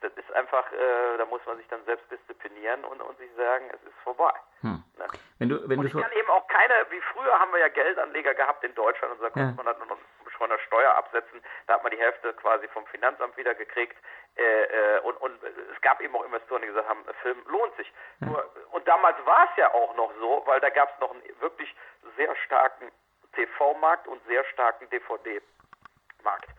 [0.00, 3.70] das ist einfach, äh, da muss man sich dann selbst disziplinieren und, und sich sagen,
[3.72, 4.32] es ist vorbei.
[4.60, 4.82] Hm.
[4.98, 5.06] Ne?
[5.38, 7.68] Wenn du, wenn und du ich kann eben auch keine, wie früher haben wir ja
[7.68, 9.64] Geldanleger gehabt in Deutschland und da konnte ja.
[9.64, 9.98] man dann noch
[10.36, 13.96] von der Steuer absetzen, da hat man die Hälfte quasi vom Finanzamt wieder gekriegt
[14.36, 17.90] äh, und, und es gab eben auch Investoren, die gesagt haben, Film lohnt sich.
[18.20, 18.26] Ja.
[18.26, 21.22] Nur, und damals war es ja auch noch so, weil da gab es noch einen
[21.40, 21.74] wirklich
[22.16, 22.90] sehr starken
[23.34, 25.55] TV-Markt und sehr starken DVD-Markt.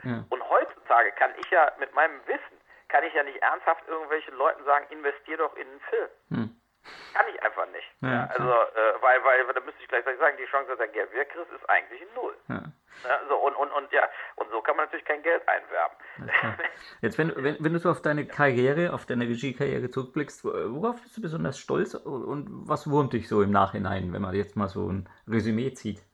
[0.03, 0.25] Ja.
[0.29, 2.57] Und heutzutage kann ich ja mit meinem Wissen,
[2.87, 6.09] kann ich ja nicht ernsthaft irgendwelchen Leuten sagen, investier doch in einen Film.
[6.29, 6.61] Hm.
[7.13, 7.87] Kann ich einfach nicht.
[8.01, 10.87] Ja, ja, also, äh, weil, weil, da müsste ich gleich sagen, die Chance, dass er
[10.87, 12.35] Geld wegkriegt, ist eigentlich null.
[12.47, 12.63] Ja.
[13.27, 15.97] so, und, und, und, ja, und so kann man natürlich kein Geld einwerben.
[17.01, 21.17] Jetzt, wenn, wenn, wenn du so auf deine Karriere, auf deine Regiekarriere zurückblickst, worauf bist
[21.17, 24.87] du besonders stolz und was wurmt dich so im Nachhinein, wenn man jetzt mal so
[24.89, 26.06] ein Resümee zieht?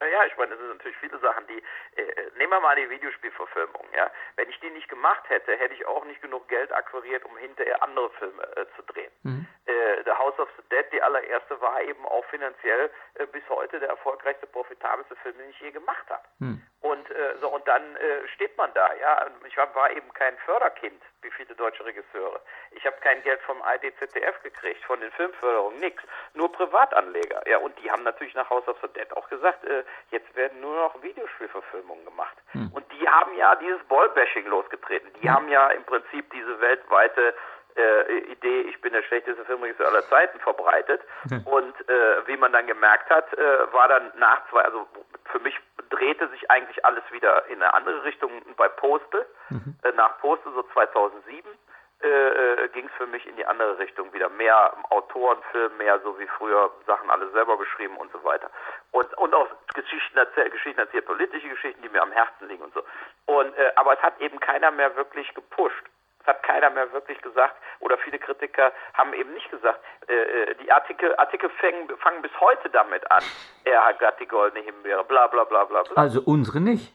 [0.00, 1.58] Naja, ich meine, das sind natürlich viele Sachen, die,
[2.00, 4.10] äh, nehmen wir mal die Videospielverfilmung, ja.
[4.36, 7.82] Wenn ich die nicht gemacht hätte, hätte ich auch nicht genug Geld akquiriert, um hinterher
[7.82, 9.10] andere Filme äh, zu drehen.
[9.24, 9.46] Mhm.
[9.66, 13.80] Äh, The House of the Dead, die allererste, war eben auch finanziell äh, bis heute
[13.80, 16.22] der erfolgreichste, profitabelste Film, den ich je gemacht habe.
[16.38, 16.62] Mhm.
[16.88, 19.26] Und äh, so und dann äh, steht man da, ja.
[19.46, 22.40] Ich war, war eben kein Förderkind, wie viele deutsche Regisseure.
[22.70, 26.02] Ich habe kein Geld vom IDZDF gekriegt, von den Filmförderungen, nix.
[26.32, 27.58] Nur Privatanleger, ja.
[27.58, 30.76] Und die haben natürlich nach House of the Dead auch gesagt, äh, jetzt werden nur
[30.76, 32.36] noch Videospielverfilmungen gemacht.
[32.54, 32.70] Mhm.
[32.72, 35.10] Und die haben ja dieses Ballbashing losgetreten.
[35.20, 35.32] Die mhm.
[35.32, 37.34] haben ja im Prinzip diese weltweite
[37.76, 41.02] äh, Idee, ich bin der schlechteste Filmregisseur aller Zeiten verbreitet.
[41.28, 41.46] Mhm.
[41.46, 44.86] Und äh, wie man dann gemerkt hat, äh, war dann nach zwei, also
[45.30, 45.54] für mich
[45.90, 49.26] drehte sich eigentlich alles wieder in eine andere Richtung bei Postel.
[49.50, 49.76] Mhm.
[49.82, 51.50] Äh, nach Postel so 2007
[52.00, 54.28] äh, äh ging es für mich in die andere Richtung wieder.
[54.28, 58.50] Mehr Autorenfilm, mehr so wie früher Sachen alle selber geschrieben und so weiter.
[58.92, 62.74] Und, und auch Geschichten erzählt, Geschichten erzählt, politische Geschichten, die mir am Herzen liegen und
[62.74, 62.82] so.
[63.26, 65.84] Und, äh, aber es hat eben keiner mehr wirklich gepusht
[66.28, 70.70] hat keiner mehr wirklich gesagt, oder viele Kritiker haben eben nicht gesagt, äh, äh die
[70.70, 73.22] Artikel, Artikel fangen, fangen bis heute damit an,
[73.64, 76.00] er hat die goldene Himbeere, bla bla bla bla bla.
[76.00, 76.94] Also unsere nicht.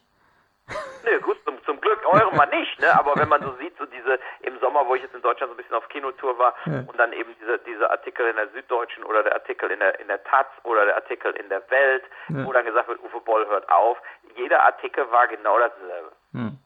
[1.04, 2.98] Ne, gut, zum, zum Glück eure mal nicht, ne?
[2.98, 5.54] Aber wenn man so sieht, so diese im Sommer, wo ich jetzt in Deutschland so
[5.54, 6.86] ein bisschen auf Kinotour war ja.
[6.88, 10.08] und dann eben diese, diese Artikel in der Süddeutschen oder der Artikel in der in
[10.08, 12.46] der Taz oder der Artikel in der Welt, ja.
[12.46, 13.98] wo dann gesagt wird, Uwe Boll hört auf,
[14.36, 16.12] jeder Artikel war genau dasselbe.
[16.32, 16.58] Hm.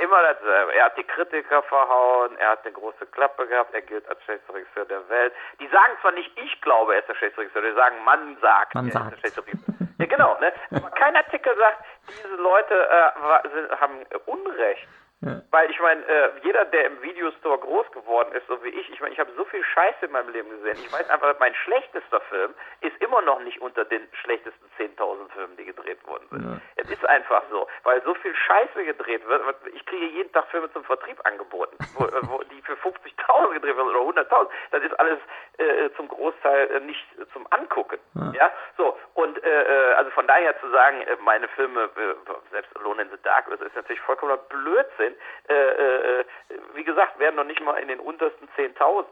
[0.00, 0.74] Immer dasselbe.
[0.74, 4.54] Er hat die Kritiker verhauen, er hat eine große Klappe gehabt, er gilt als schlechtester
[4.54, 5.32] Regisseur der Welt.
[5.60, 8.74] Die sagen zwar nicht, ich glaube, er ist der schlechteste Regisseur, die sagen, man sagt,
[8.74, 9.04] man er sagt.
[9.06, 9.88] ist der schlechteste Regisseur.
[9.98, 10.38] Ja, genau.
[10.40, 10.52] Ne?
[10.76, 14.88] Aber kein Artikel sagt, diese Leute äh, haben Unrecht.
[15.22, 15.40] Ja.
[15.52, 19.00] Weil ich meine, äh, jeder, der im Videostore groß geworden ist, so wie ich, ich
[19.00, 20.76] meine, ich habe so viel Scheiße in meinem Leben gesehen.
[20.84, 25.56] Ich weiß einfach, mein schlechtester Film ist immer noch nicht unter den schlechtesten 10.000 Filmen,
[25.56, 26.44] die gedreht worden sind.
[26.44, 26.60] Ja.
[26.74, 29.42] Es ist einfach so, weil so viel Scheiße gedreht wird.
[29.74, 33.94] Ich kriege jeden Tag Filme zum Vertrieb angeboten, wo, wo die für 50.000 gedreht werden
[33.94, 34.48] oder 100.000.
[34.72, 35.18] Das ist alles
[35.58, 37.98] äh, zum Großteil äh, nicht zum Angucken.
[38.14, 38.32] Ja.
[38.32, 38.50] ja?
[38.76, 41.90] So, und äh, äh also von daher zu sagen, äh, meine Filme,
[42.50, 45.14] selbst Alone in the Dark, das ist natürlich vollkommener Blödsinn
[45.48, 46.24] äh, äh,
[46.74, 49.06] wie gesagt, werden noch nicht mal in den untersten 10.000.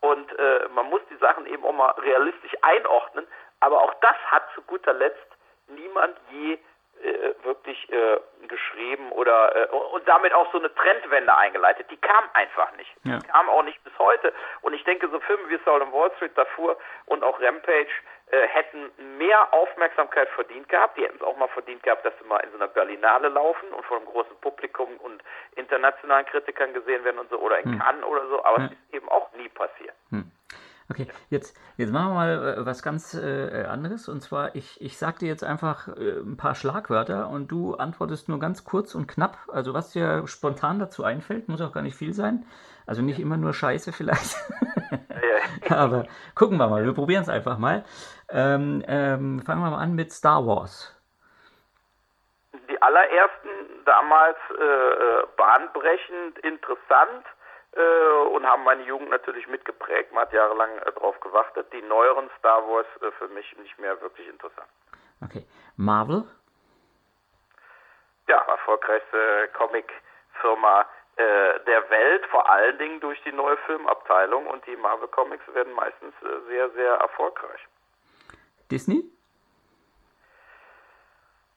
[0.00, 3.26] Und äh, man muss die Sachen eben auch mal realistisch einordnen.
[3.60, 5.26] Aber auch das hat zu guter Letzt
[5.68, 6.58] niemand je
[7.02, 11.86] äh, wirklich äh, geschrieben oder äh, und damit auch so eine Trendwende eingeleitet.
[11.90, 12.92] Die kam einfach nicht.
[13.04, 13.18] Ja.
[13.18, 14.32] Die kam auch nicht bis heute.
[14.62, 16.76] Und ich denke, so Filme wie Soul on Wall Street, Darfur
[17.06, 17.92] und auch Rampage
[18.32, 20.96] äh, hätten mehr Aufmerksamkeit verdient gehabt.
[20.96, 23.68] Die hätten es auch mal verdient gehabt, dass sie mal in so einer Berlinale laufen
[23.76, 25.22] und vor einem großen Publikum und
[25.54, 27.78] internationalen Kritikern gesehen werden und so oder in hm.
[27.78, 28.42] Cannes oder so.
[28.42, 28.72] Aber es hm.
[28.72, 29.94] ist eben auch nie passiert.
[30.08, 30.32] Hm.
[30.88, 34.08] Okay, jetzt, jetzt machen wir mal äh, was ganz äh, anderes.
[34.08, 38.30] Und zwar, ich, ich sage dir jetzt einfach äh, ein paar Schlagwörter und du antwortest
[38.30, 39.36] nur ganz kurz und knapp.
[39.52, 42.46] Also was dir spontan dazu einfällt, muss auch gar nicht viel sein.
[42.86, 44.36] Also nicht immer nur Scheiße vielleicht.
[45.68, 47.84] Aber gucken wir mal, wir probieren es einfach mal.
[48.32, 50.98] Ähm, ähm, fangen wir mal an mit Star Wars.
[52.68, 57.24] Die allerersten damals äh, äh bahnbrechend, interessant
[57.72, 60.12] äh, und haben meine Jugend natürlich mitgeprägt.
[60.12, 61.72] Man hat jahrelang äh, darauf gewartet.
[61.72, 64.68] Die neueren Star Wars äh, für mich nicht mehr wirklich interessant.
[65.22, 65.46] Okay.
[65.76, 66.24] Marvel?
[68.28, 74.76] Ja, erfolgreichste Comic-Firma äh, der Welt, vor allen Dingen durch die neue Filmabteilung und die
[74.76, 77.60] Marvel Comics werden meistens äh, sehr, sehr erfolgreich.
[78.70, 79.04] Disney?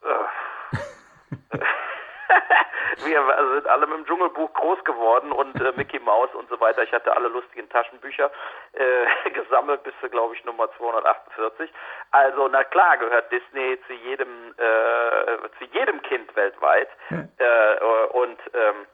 [3.05, 6.83] wir sind alle mit dem Dschungelbuch groß geworden und äh, Mickey Mouse und so weiter.
[6.83, 8.31] Ich hatte alle lustigen Taschenbücher
[8.73, 11.71] äh, gesammelt bis zu, glaube ich, Nummer 248.
[12.11, 16.89] Also, na klar, gehört Disney zu jedem, äh, zu jedem Kind weltweit.
[17.09, 17.83] Äh,
[18.13, 18.85] und ähm,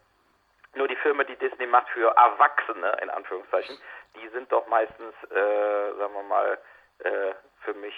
[0.76, 3.78] nur die Filme, die Disney macht für Erwachsene, in Anführungszeichen,
[4.16, 6.58] die sind doch meistens, äh, sagen wir mal,
[7.04, 7.34] äh,
[7.64, 7.94] für mich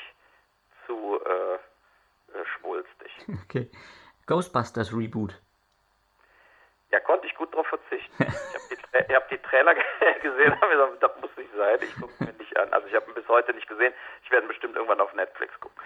[0.86, 3.12] zu äh, äh, schwulstig.
[3.45, 3.70] Okay.
[4.26, 5.39] Ghostbusters Reboot.
[6.91, 8.14] Ja, konnte ich gut darauf verzichten.
[8.93, 9.74] Ich habe die, hab die, Trailer
[10.22, 12.72] gesehen, habe gesagt, das muss nicht sein, ich gucke mir nicht an.
[12.72, 13.91] Also ich habe ihn bis heute nicht gesehen.
[14.24, 15.82] Ich werde bestimmt irgendwann auf Netflix gucken.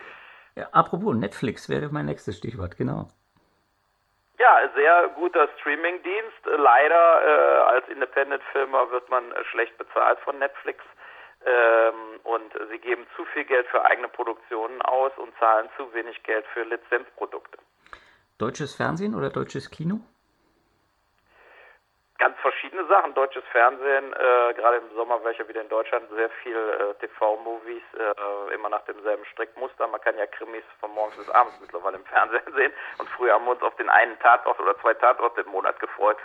[0.55, 3.07] Ja, apropos Netflix wäre mein nächstes Stichwort, genau.
[4.39, 6.45] Ja, sehr guter Streamingdienst.
[6.45, 10.83] Leider äh, als Independent-Filmer wird man äh, schlecht bezahlt von Netflix.
[11.47, 16.21] Ähm, und sie geben zu viel Geld für eigene Produktionen aus und zahlen zu wenig
[16.23, 17.57] Geld für Lizenzprodukte.
[18.37, 20.01] Deutsches Fernsehen oder deutsches Kino?
[22.17, 23.13] Ganz verschiedene Sachen.
[23.13, 26.93] Deutsches Fernsehen, äh, gerade im Sommer war ich ja wieder in Deutschland, sehr viel äh,
[27.05, 29.87] TV-Movies, äh, immer nach demselben Strickmuster.
[29.87, 32.73] Man kann ja Krimis von morgens bis abends mittlerweile im Fernsehen sehen.
[32.97, 36.17] Und früher haben wir uns auf den einen Tatort oder zwei Tatorte im Monat gefreut.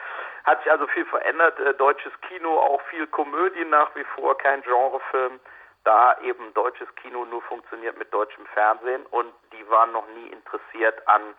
[0.45, 1.59] Hat sich also viel verändert.
[1.61, 5.41] Äh, deutsches Kino, auch viel Komödie nach wie vor, kein Genrefilm.
[5.85, 11.07] Da eben deutsches Kino nur funktioniert mit deutschem Fernsehen und die waren noch nie interessiert
[11.09, 11.35] an,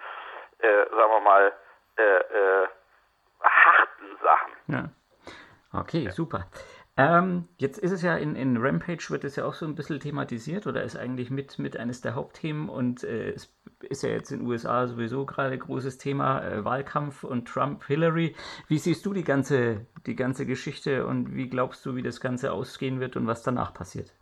[0.59, 1.53] äh, sagen wir mal,
[1.97, 2.67] äh, äh,
[3.43, 4.73] harten Sachen.
[4.73, 4.89] Ja.
[5.71, 6.11] Okay, ja.
[6.11, 6.47] super.
[6.95, 9.99] Ähm, jetzt ist es ja in, in Rampage wird es ja auch so ein bisschen
[9.99, 14.31] thematisiert oder ist eigentlich mit, mit eines der Hauptthemen und äh, es ist ja jetzt
[14.31, 18.35] in den USA sowieso gerade großes Thema äh, Wahlkampf und Trump Hillary.
[18.67, 22.51] Wie siehst du die ganze die ganze Geschichte und wie glaubst du, wie das Ganze
[22.51, 24.13] ausgehen wird und was danach passiert?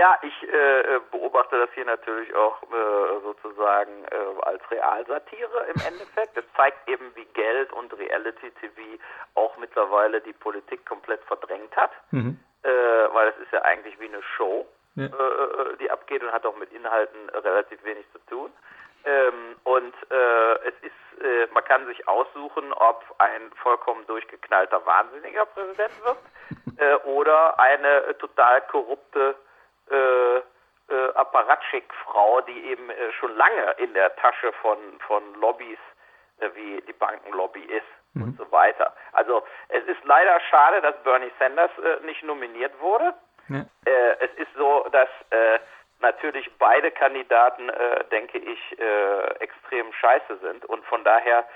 [0.00, 6.38] Ja, ich äh, beobachte das hier natürlich auch äh, sozusagen äh, als Realsatire im Endeffekt.
[6.38, 8.80] Es zeigt eben, wie Geld und Reality-TV
[9.34, 12.40] auch mittlerweile die Politik komplett verdrängt hat, mhm.
[12.62, 15.04] Äh, weil es ist ja eigentlich wie eine Show, ja.
[15.04, 18.50] Äh, äh, die abgeht und hat auch mit Inhalten relativ wenig zu tun.
[19.04, 27.04] Ähm, und es ist, man kann sich aussuchen, ob ein vollkommen durchgeknallter Wahnsinniger Präsident wird
[27.04, 29.36] oder eine total korrupte
[29.90, 30.42] äh,
[30.90, 35.78] äh, Apparatschik-Frau, die eben äh, schon lange in der Tasche von, von Lobbys
[36.40, 38.22] äh, wie die Bankenlobby ist mhm.
[38.24, 38.92] und so weiter.
[39.12, 43.14] Also es ist leider schade, dass Bernie Sanders äh, nicht nominiert wurde.
[43.48, 43.60] Ja.
[43.84, 45.60] Äh, es ist so, dass äh,
[46.00, 47.70] natürlich beide Kandidaten,
[48.10, 48.78] denke ich,
[49.38, 51.46] extrem scheiße sind und von daher,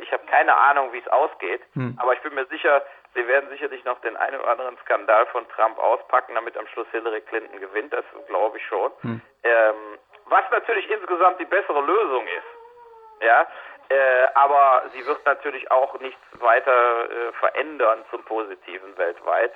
[0.00, 1.96] ich habe keine Ahnung, wie es ausgeht, hm.
[2.02, 2.82] aber ich bin mir sicher,
[3.14, 6.88] Sie werden sicherlich noch den einen oder anderen Skandal von Trump auspacken, damit am Schluss
[6.90, 7.92] Hillary Clinton gewinnt.
[7.92, 8.90] Das glaube ich schon.
[9.02, 9.20] Hm.
[9.44, 13.22] Ähm, was natürlich insgesamt die bessere Lösung ist.
[13.22, 13.46] Ja,
[13.88, 19.52] äh, aber sie wird natürlich auch nichts weiter äh, verändern zum Positiven weltweit.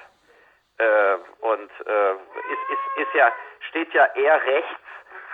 [0.79, 3.33] Äh, und äh, ist, ist, ist ja,
[3.69, 4.81] steht ja eher rechts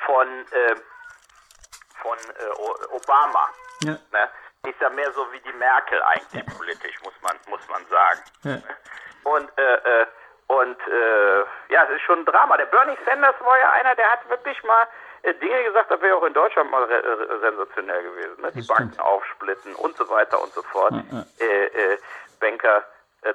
[0.07, 0.77] von, äh,
[2.01, 3.49] von äh, Obama.
[3.83, 3.93] Ja.
[4.13, 4.31] Ne?
[4.65, 8.21] Ist ja mehr so wie die Merkel eigentlich politisch, muss man, muss man sagen.
[8.43, 8.59] Ja.
[9.25, 10.07] Und, äh, äh,
[10.47, 12.57] und äh, ja, es ist schon ein Drama.
[12.57, 14.87] Der Bernie Sanders war ja einer, der hat wirklich mal
[15.23, 16.87] äh, Dinge gesagt, das wäre auch in Deutschland mal
[17.41, 18.43] sensationell gewesen.
[18.43, 18.53] Ne?
[18.53, 20.93] Die Banken aufsplitten und so weiter und so fort.
[20.93, 21.99] Ja, äh, äh,
[22.41, 22.85] Banker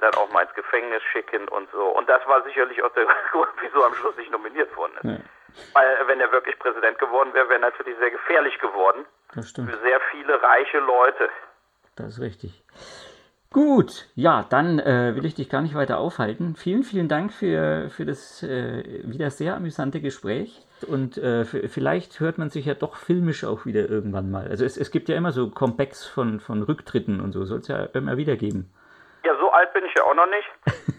[0.00, 1.88] dann auch mal ins Gefängnis schicken und so.
[1.88, 5.24] Und das war sicherlich auch der Grund, wieso am Schluss nicht nominiert worden ist.
[5.72, 9.06] Weil äh, wenn er wirklich Präsident geworden wäre, wäre er natürlich sehr gefährlich geworden.
[9.34, 9.70] Das stimmt.
[9.70, 11.28] Für sehr viele reiche Leute.
[11.96, 12.62] Das ist richtig.
[13.52, 16.54] Gut, ja, dann äh, will ich dich gar nicht weiter aufhalten.
[16.54, 20.64] Vielen, vielen Dank für, für das äh, wieder sehr amüsante Gespräch.
[20.86, 24.46] Und äh, vielleicht hört man sich ja doch filmisch auch wieder irgendwann mal.
[24.46, 27.66] Also es, es gibt ja immer so Comebacks von, von Rücktritten und so, soll es
[27.66, 28.72] ja immer wieder geben.
[29.24, 30.48] Ja, so alt bin ich ja auch noch nicht.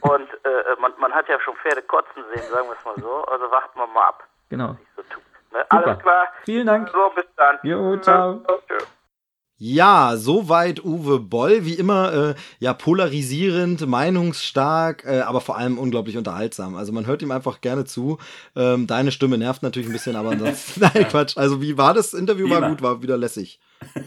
[0.02, 3.24] Und äh, man, man hat ja schon Pferde kotzen sehen, sagen wir es mal so.
[3.26, 4.28] Also warten wir mal ab.
[4.52, 4.78] Genau.
[4.96, 5.02] So
[5.58, 5.66] ne?
[5.70, 6.28] Alles klar.
[6.44, 6.90] Vielen Dank.
[6.90, 7.58] So, bis dann.
[7.64, 8.44] Jo, ciao.
[9.64, 16.18] Ja, soweit Uwe Boll, wie immer, äh, ja, polarisierend, meinungsstark, äh, aber vor allem unglaublich
[16.18, 16.76] unterhaltsam.
[16.76, 18.18] Also man hört ihm einfach gerne zu.
[18.56, 21.38] Ähm, deine Stimme nervt natürlich ein bisschen, aber ansonsten, nein, Quatsch.
[21.38, 22.48] Also wie war das Interview?
[22.48, 23.60] Wie war gut, war wieder lässig.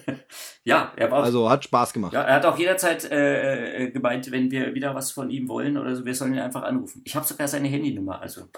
[0.64, 1.22] ja, er war.
[1.22, 2.12] Also hat Spaß gemacht.
[2.12, 5.78] Ja, er hat auch jederzeit äh, äh, gemeint, wenn wir wieder was von ihm wollen
[5.78, 7.00] oder so, wir sollen ihn einfach anrufen.
[7.04, 8.48] Ich habe sogar seine Handynummer, also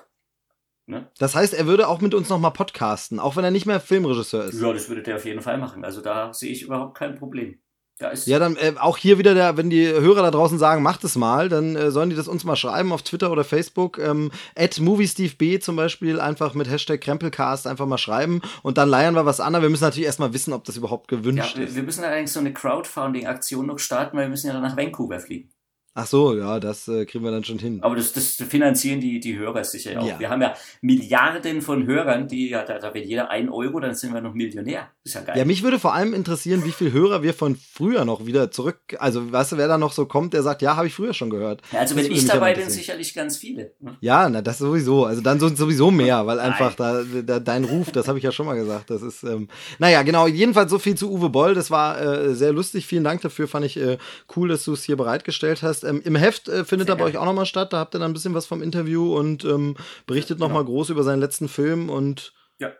[0.86, 1.10] Ne?
[1.18, 4.44] Das heißt, er würde auch mit uns nochmal podcasten, auch wenn er nicht mehr Filmregisseur
[4.44, 4.60] ist.
[4.60, 5.84] Ja, das würde der auf jeden Fall machen.
[5.84, 7.58] Also da sehe ich überhaupt kein Problem.
[7.98, 11.02] Ja, ja, dann äh, auch hier wieder, der, wenn die Hörer da draußen sagen, macht
[11.02, 13.98] es mal, dann äh, sollen die das uns mal schreiben auf Twitter oder Facebook.
[13.98, 19.14] Ähm, at MovieSteveB zum Beispiel einfach mit Hashtag Krempelcast einfach mal schreiben und dann leiern
[19.14, 19.54] wir was an.
[19.54, 21.74] Wir müssen natürlich erstmal wissen, ob das überhaupt gewünscht ja, ist.
[21.74, 25.18] Wir müssen allerdings so eine Crowdfunding-Aktion noch starten, weil wir müssen ja dann nach Vancouver
[25.18, 25.50] fliegen.
[25.98, 27.78] Ach so, ja, das äh, kriegen wir dann schon hin.
[27.80, 30.06] Aber das, das finanzieren die, die Hörer sicher auch.
[30.06, 30.20] Ja.
[30.20, 33.94] Wir haben ja Milliarden von Hörern, die ja, da, da will jeder ein Euro, dann
[33.94, 34.90] sind wir noch Millionär.
[35.04, 35.38] Ist ja geil.
[35.38, 38.78] Ja, mich würde vor allem interessieren, wie viele Hörer wir von früher noch wieder zurück,
[38.98, 41.30] also weißt du, wer da noch so kommt, der sagt, ja, habe ich früher schon
[41.30, 41.62] gehört.
[41.72, 43.72] Ja, also das wenn ich dabei bin, sicherlich ganz viele.
[43.80, 43.96] Ne?
[44.00, 45.06] Ja, na, das sowieso.
[45.06, 48.44] Also dann sowieso mehr, weil einfach da, da, dein Ruf, das habe ich ja schon
[48.44, 48.90] mal gesagt.
[48.90, 51.54] Das ist, ähm, naja, genau, jedenfalls so viel zu Uwe Boll.
[51.54, 52.86] Das war äh, sehr lustig.
[52.86, 53.48] Vielen Dank dafür.
[53.48, 53.96] Fand ich äh,
[54.36, 55.85] cool, dass du es hier bereitgestellt hast.
[55.86, 57.72] Ähm, Im Heft äh, findet er bei euch auch nochmal statt.
[57.72, 59.76] Da habt ihr dann ein bisschen was vom Interview und ähm,
[60.06, 60.76] berichtet nochmal genau.
[60.76, 62.72] groß über seinen letzten Film und ja.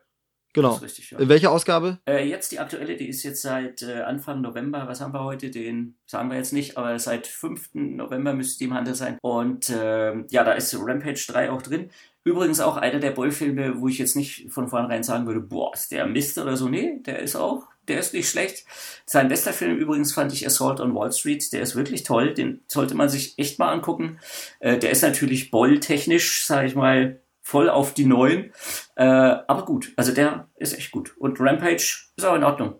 [0.53, 0.75] Genau.
[0.75, 1.19] Richtig, ja.
[1.21, 1.99] Welche Ausgabe?
[2.09, 4.89] Äh, jetzt die aktuelle, die ist jetzt seit äh, Anfang November.
[4.89, 5.51] Was haben wir heute?
[5.51, 7.75] Den sagen wir jetzt nicht, aber seit 5.
[7.75, 9.19] November müsste die im Handel sein.
[9.23, 11.91] Und äh, ja, da ist Rampage 3 auch drin.
[12.25, 15.93] Übrigens auch einer der Boy-Filme, wo ich jetzt nicht von vornherein sagen würde, boah, ist
[15.93, 16.69] der Mist oder so.
[16.69, 18.65] Nee, der ist auch der ist nicht schlecht.
[19.05, 21.53] Sein bester Film übrigens fand ich Assault on Wall Street.
[21.53, 22.35] Der ist wirklich toll.
[22.35, 24.19] Den sollte man sich echt mal angucken.
[24.61, 28.53] Äh, der ist natürlich boll-technisch, sage ich mal, voll auf die neuen.
[28.97, 31.17] Äh, aber gut, also der ist echt gut.
[31.19, 32.75] Und Rampage ist auch in Ordnung.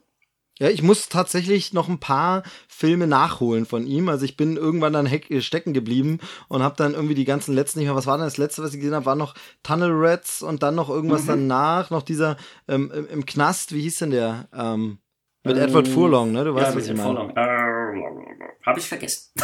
[0.59, 4.09] Ja, ich muss tatsächlich noch ein paar Filme nachholen von ihm.
[4.09, 7.89] Also ich bin irgendwann dann stecken geblieben und habe dann irgendwie die ganzen letzten nicht
[7.89, 7.97] mehr.
[7.97, 9.05] Was war denn das letzte, was ich gesehen habe?
[9.05, 11.29] War noch Tunnel Rats und dann noch irgendwas mhm.
[11.29, 12.39] danach, noch dieser
[12.69, 13.75] ähm, im Knast.
[13.75, 14.49] Wie hieß denn der?
[14.55, 14.99] Ähm,
[15.45, 16.45] mit ähm, Edward Furlong, ne?
[16.45, 17.33] Du weißt, ja, was ich meine.
[17.37, 19.33] Äh, habe ich vergessen.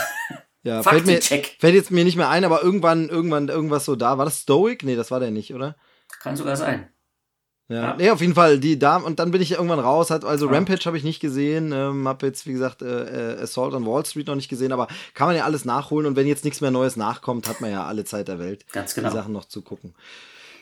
[0.64, 4.16] Ja, fällt mir fällt jetzt mir nicht mehr ein, aber irgendwann irgendwann irgendwas so da.
[4.18, 4.84] War das Stoic?
[4.84, 5.74] Nee, das war der nicht, oder?
[6.20, 6.91] Kann sogar sein.
[7.72, 7.94] Ja.
[7.96, 10.10] Nee, auf jeden Fall, die da und dann bin ich irgendwann raus.
[10.10, 10.52] Hat, also ja.
[10.52, 14.04] Rampage habe ich nicht gesehen, ähm, habe jetzt, wie gesagt, äh, äh, Assault on Wall
[14.04, 16.70] Street noch nicht gesehen, aber kann man ja alles nachholen und wenn jetzt nichts mehr
[16.70, 19.08] Neues nachkommt, hat man ja alle Zeit der Welt, Ganz genau.
[19.08, 19.94] die Sachen noch zu gucken.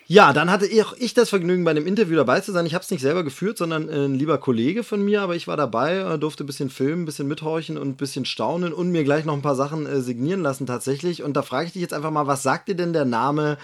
[0.07, 2.67] Ja, dann hatte ich, ich das Vergnügen, bei einem Interview dabei zu sein.
[2.67, 5.47] Ich habe es nicht selber geführt, sondern äh, ein lieber Kollege von mir, aber ich
[5.47, 8.91] war dabei, äh, durfte ein bisschen filmen, ein bisschen mithorchen und ein bisschen staunen und
[8.91, 11.23] mir gleich noch ein paar Sachen signieren lassen tatsächlich.
[11.23, 13.57] Und da frage ich dich jetzt einfach mal, was sagt dir denn der Name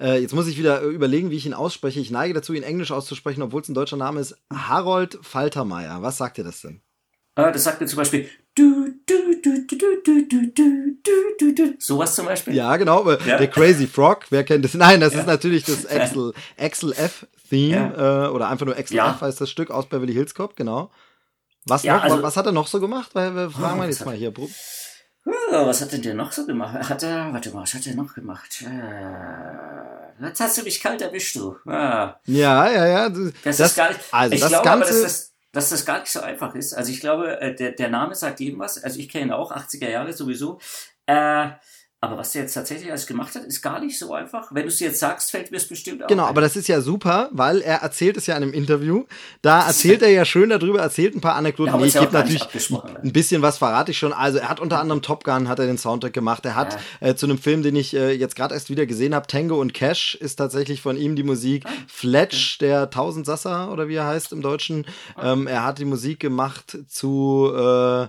[0.00, 2.00] äh, jetzt muss ich wieder äh, überlegen, wie ich ihn ausspreche.
[2.00, 4.36] Ich neige dazu, ihn Englisch auszusprechen, obwohl es ein deutscher Name ist.
[4.52, 6.02] Harold Faltermeier.
[6.02, 6.80] Was sagt dir das denn?
[7.36, 11.54] Äh, das sagt mir zum Beispiel du, du, du, du, du, du, du, du, du,
[11.54, 11.74] du.
[11.78, 12.54] Sowas zum Beispiel.
[12.54, 13.10] Ja, genau.
[13.10, 13.38] Ja.
[13.38, 14.26] Der Crazy Frog.
[14.30, 14.74] Wer kennt das?
[14.74, 15.20] Nein, das ja.
[15.20, 18.26] ist natürlich das Axel, Axel F Theme ja.
[18.26, 20.90] äh, oder einfach nur Axel F heißt das Stück aus Beverly Hills Cop, genau.
[21.66, 22.02] Was noch?
[22.02, 23.10] Also, was hat er noch so gemacht?
[23.14, 24.32] Weil wir fragen oh, wir jetzt mal hier.
[25.26, 26.88] Oh, was hat denn der noch so gemacht?
[26.88, 28.62] Hat er, warte mal, was hat er noch gemacht?
[28.62, 31.56] Äh, jetzt hast du mich kalt erwischt, du.
[31.66, 32.16] Ah.
[32.26, 33.08] Ja, ja, ja.
[33.08, 35.86] Das, das ist gar nicht, also ich das glaube Ganze, aber, dass das, dass das
[35.86, 36.74] gar nicht so einfach ist.
[36.74, 38.82] Also ich glaube, äh, der, der Name sagt jedem was.
[38.82, 40.58] Also ich kenne ihn auch, 80er Jahre sowieso.
[41.06, 41.48] Äh,
[42.04, 44.48] aber was der jetzt tatsächlich alles gemacht hat, ist gar nicht so einfach.
[44.52, 46.08] Wenn du es jetzt sagst, fällt mir es bestimmt auf.
[46.08, 49.04] Genau, aber das ist ja super, weil er erzählt es ja in einem Interview.
[49.42, 51.72] Da erzählt er ja schön darüber, erzählt ein paar Anekdoten.
[51.72, 52.46] Ja, nee, ich gebe natürlich
[53.02, 54.12] ein bisschen was verrate ich schon.
[54.12, 56.44] Also er hat unter anderem Top Gun hat er den Soundtrack gemacht.
[56.44, 57.08] Er hat ja.
[57.08, 59.74] äh, zu einem Film, den ich äh, jetzt gerade erst wieder gesehen habe, Tango und
[59.74, 61.64] Cash ist tatsächlich von ihm die Musik.
[61.66, 62.66] Ah, Fletch, okay.
[62.66, 64.86] der Tausendsasser oder wie er heißt im Deutschen.
[65.16, 65.32] Ah.
[65.32, 68.06] Ähm, er hat die Musik gemacht zu äh,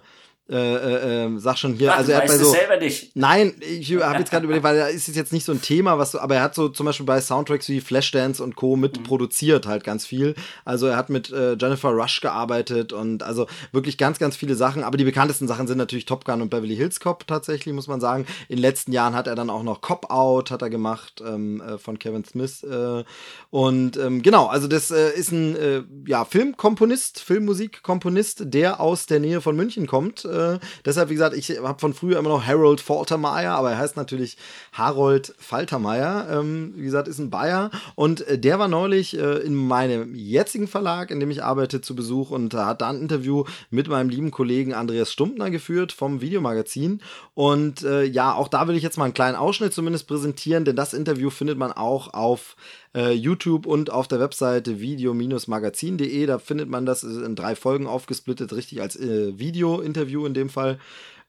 [0.47, 2.51] äh, äh, ähm, sag schon hier, Ach, also er hat bei so.
[2.51, 3.15] selber nicht.
[3.15, 5.97] Nein, ich habe jetzt gerade überlegt, weil da ist es jetzt nicht so ein Thema,
[5.97, 8.75] was so, aber er hat so zum Beispiel bei Soundtracks wie Flashdance und Co.
[8.75, 9.69] mitproduziert mhm.
[9.69, 10.35] halt ganz viel.
[10.63, 14.83] Also er hat mit äh, Jennifer Rush gearbeitet und also wirklich ganz, ganz viele Sachen.
[14.83, 17.99] Aber die bekanntesten Sachen sind natürlich Top Gun und Beverly Hills Cop tatsächlich, muss man
[17.99, 18.27] sagen.
[18.47, 21.59] In den letzten Jahren hat er dann auch noch Cop Out hat er gemacht ähm,
[21.59, 22.61] äh, von Kevin Smith.
[22.61, 23.03] Äh,
[23.49, 29.19] und ähm, genau, also das äh, ist ein äh, ja, Filmkomponist, Filmmusikkomponist, der aus der
[29.19, 32.81] Nähe von München kommt äh, deshalb, wie gesagt, ich habe von früher immer noch Harold
[32.81, 34.37] Faltermeier, aber er heißt natürlich
[34.73, 36.27] Harold Faltermeier.
[36.31, 37.71] Ähm, wie gesagt, ist ein Bayer.
[37.95, 41.95] Und äh, der war neulich äh, in meinem jetzigen Verlag, in dem ich arbeite, zu
[41.95, 47.01] Besuch und hat da ein Interview mit meinem lieben Kollegen Andreas Stumptner geführt vom Videomagazin.
[47.33, 50.75] Und äh, ja, auch da will ich jetzt mal einen kleinen Ausschnitt zumindest präsentieren, denn
[50.75, 52.55] das Interview findet man auch auf
[52.95, 56.25] äh, YouTube und auf der Webseite video-magazin.de.
[56.25, 60.79] Da findet man das in drei Folgen aufgesplittet, richtig als äh, Video-Interview in dem Fall.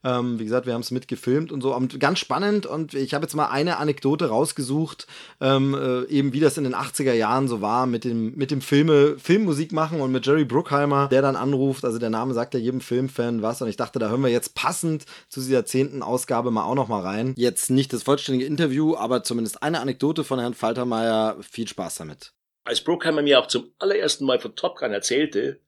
[0.07, 1.75] Ähm, wie gesagt, wir haben es mitgefilmt und so.
[1.75, 2.65] Und ganz spannend.
[2.65, 5.05] Und ich habe jetzt mal eine Anekdote rausgesucht,
[5.41, 8.61] ähm, äh, eben wie das in den 80er Jahren so war mit dem, mit dem
[8.61, 11.83] Filme, Filmmusik machen und mit Jerry Bruckheimer, der dann anruft.
[11.83, 13.61] Also der Name sagt ja jedem Filmfan was.
[13.61, 16.87] Und ich dachte, da hören wir jetzt passend zu dieser zehnten Ausgabe mal auch noch
[16.87, 17.33] mal rein.
[17.35, 21.37] Jetzt nicht das vollständige Interview, aber zumindest eine Anekdote von Herrn Faltermeier.
[21.41, 22.33] Viel Spaß damit.
[22.63, 25.59] Als Bruckheimer mir auch zum allerersten Mal von Top Gun erzählte,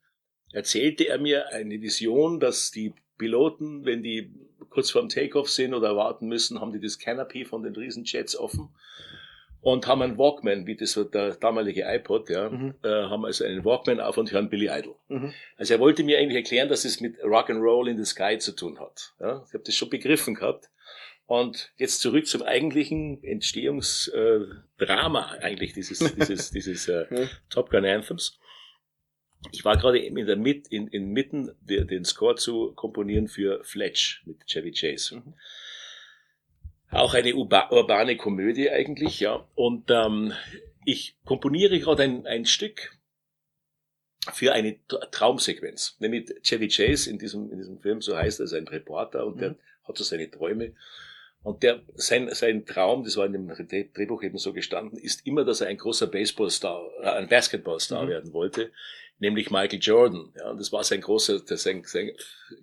[0.54, 4.32] erzählte er mir eine Vision, dass die Piloten, wenn die
[4.72, 8.70] kurz vorm Takeoff sind oder warten müssen, haben die das Canopy von den Riesenjets offen
[9.62, 12.74] und haben einen Walkman, wie das der damalige iPod, ja, mhm.
[12.84, 14.96] äh, haben also einen Walkman auf und hören Billy Idol.
[15.10, 15.34] Mhm.
[15.58, 18.38] Also er wollte mir eigentlich erklären, dass es mit Rock and Roll in the Sky
[18.40, 19.14] zu tun hat.
[19.20, 20.70] Ja, ich habe das schon begriffen gehabt.
[21.26, 27.28] Und jetzt zurück zum eigentlichen Entstehungsdrama äh, eigentlich dieses dieses dieses äh.
[27.52, 28.40] Top Gun Anthems.
[29.52, 33.64] Ich war gerade in der Mit, in, in Mitten der, den Score zu komponieren für
[33.64, 35.18] Fletch mit Chevy Chase.
[35.18, 35.34] Mhm.
[36.92, 39.48] Auch eine urbane Komödie eigentlich, ja.
[39.56, 40.34] Und ähm,
[40.86, 42.98] ich komponiere gerade ein, ein Stück
[44.34, 44.78] für eine
[45.12, 45.96] Traumsequenz.
[46.00, 49.36] Nämlich Chevy Chase in diesem, in diesem Film, so heißt er, ist ein Reporter und
[49.36, 49.40] mhm.
[49.40, 50.74] der hat so seine Träume.
[51.42, 55.46] Und der, sein, sein Traum, das war in dem Drehbuch eben so gestanden, ist immer,
[55.46, 58.10] dass er ein großer Baseballstar, äh, ein Basketballstar mhm.
[58.10, 58.72] werden wollte,
[59.20, 60.34] nämlich Michael Jordan.
[60.38, 62.12] Ja, und das war sein großer, sein, sein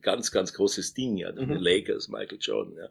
[0.03, 1.53] ganz, ganz großes Ding, ja, mhm.
[1.53, 2.89] Lakers, Michael Jordan, ja.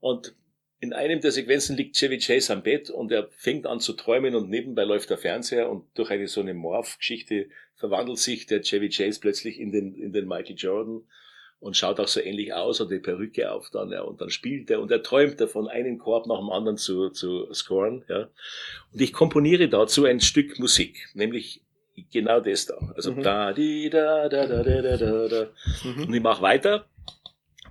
[0.00, 0.34] Und
[0.80, 4.34] in einem der Sequenzen liegt Chevy Chase am Bett und er fängt an zu träumen
[4.34, 8.90] und nebenbei läuft der Fernseher und durch eine so eine Morph-Geschichte verwandelt sich der Chevy
[8.90, 11.02] Chase plötzlich in den, in den Michael Jordan
[11.58, 14.70] und schaut auch so ähnlich aus und die Perücke auf dann, ja, und dann spielt
[14.70, 18.28] er und er träumt davon, einen Korb nach dem anderen zu, zu scoren, ja.
[18.92, 21.62] Und ich komponiere dazu ein Stück Musik, nämlich
[22.12, 22.76] genau das da.
[22.96, 23.22] Also mhm.
[23.22, 25.50] da, di, da, da, da, da, da, da, da.
[25.84, 26.04] Mhm.
[26.04, 26.86] Und ich mache weiter.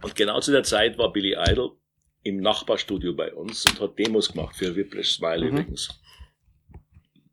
[0.01, 1.76] Und genau zu der Zeit war Billy Idol
[2.24, 5.57] im Nachbarstudio bei uns und hat Demos gemacht für Whiplash Smile mhm.
[5.57, 5.89] übrigens.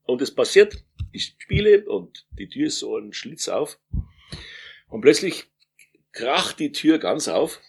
[0.04, 3.78] Und es passiert, ich spiele und die Tür ist so ein Schlitz auf
[4.88, 5.44] und plötzlich
[6.12, 7.60] kracht die Tür ganz auf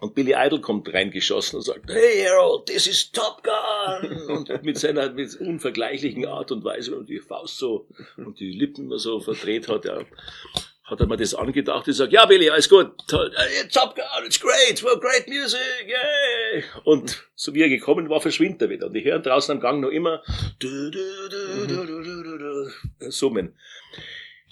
[0.00, 4.22] und Billy Idol kommt reingeschossen und sagt, hey Harold, this is Top Gun!
[4.28, 7.86] Und mit seiner mit unvergleichlichen Art und Weise und die Faust so
[8.16, 10.04] und die Lippen immer so verdreht hat, ja
[10.88, 13.30] hat er mir das angedacht und sagt, ja Billy, alles gut, toll,
[13.72, 16.64] Top Gun, it's great, well, great music, yay.
[16.84, 18.86] Und so wie er gekommen war, verschwindet er wieder.
[18.86, 20.22] Und ich höre draußen am Gang noch immer
[23.10, 23.54] summen.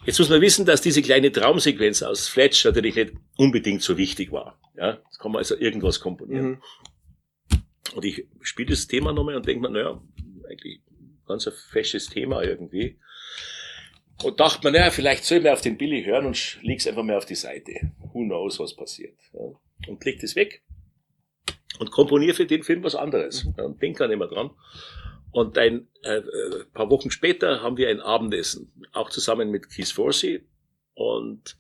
[0.07, 4.31] Jetzt muss man wissen, dass diese kleine Traumsequenz aus Fletch natürlich nicht unbedingt so wichtig
[4.31, 4.61] war.
[4.77, 6.47] Ja, das kann man also irgendwas komponieren.
[6.47, 6.63] Mhm.
[7.95, 10.01] Und ich spiele das Thema nochmal und denke mir, naja,
[10.49, 10.81] eigentlich
[11.27, 12.99] ganz ein fesches Thema irgendwie.
[14.23, 17.03] Und dachte mir, naja, vielleicht soll ich mir auf den Billy hören und leg's einfach
[17.03, 17.93] mal auf die Seite.
[18.13, 19.19] Who knows, was passiert.
[19.33, 19.41] Ja.
[19.89, 20.63] Und leg das weg
[21.79, 23.45] und komponiere für den Film was anderes.
[23.45, 23.55] Mhm.
[23.59, 24.51] Ja, und denk dann immer dran.
[25.37, 29.91] Und ein äh, äh, paar Wochen später haben wir ein Abendessen, auch zusammen mit Keith
[29.91, 30.49] Forsey
[30.95, 31.59] und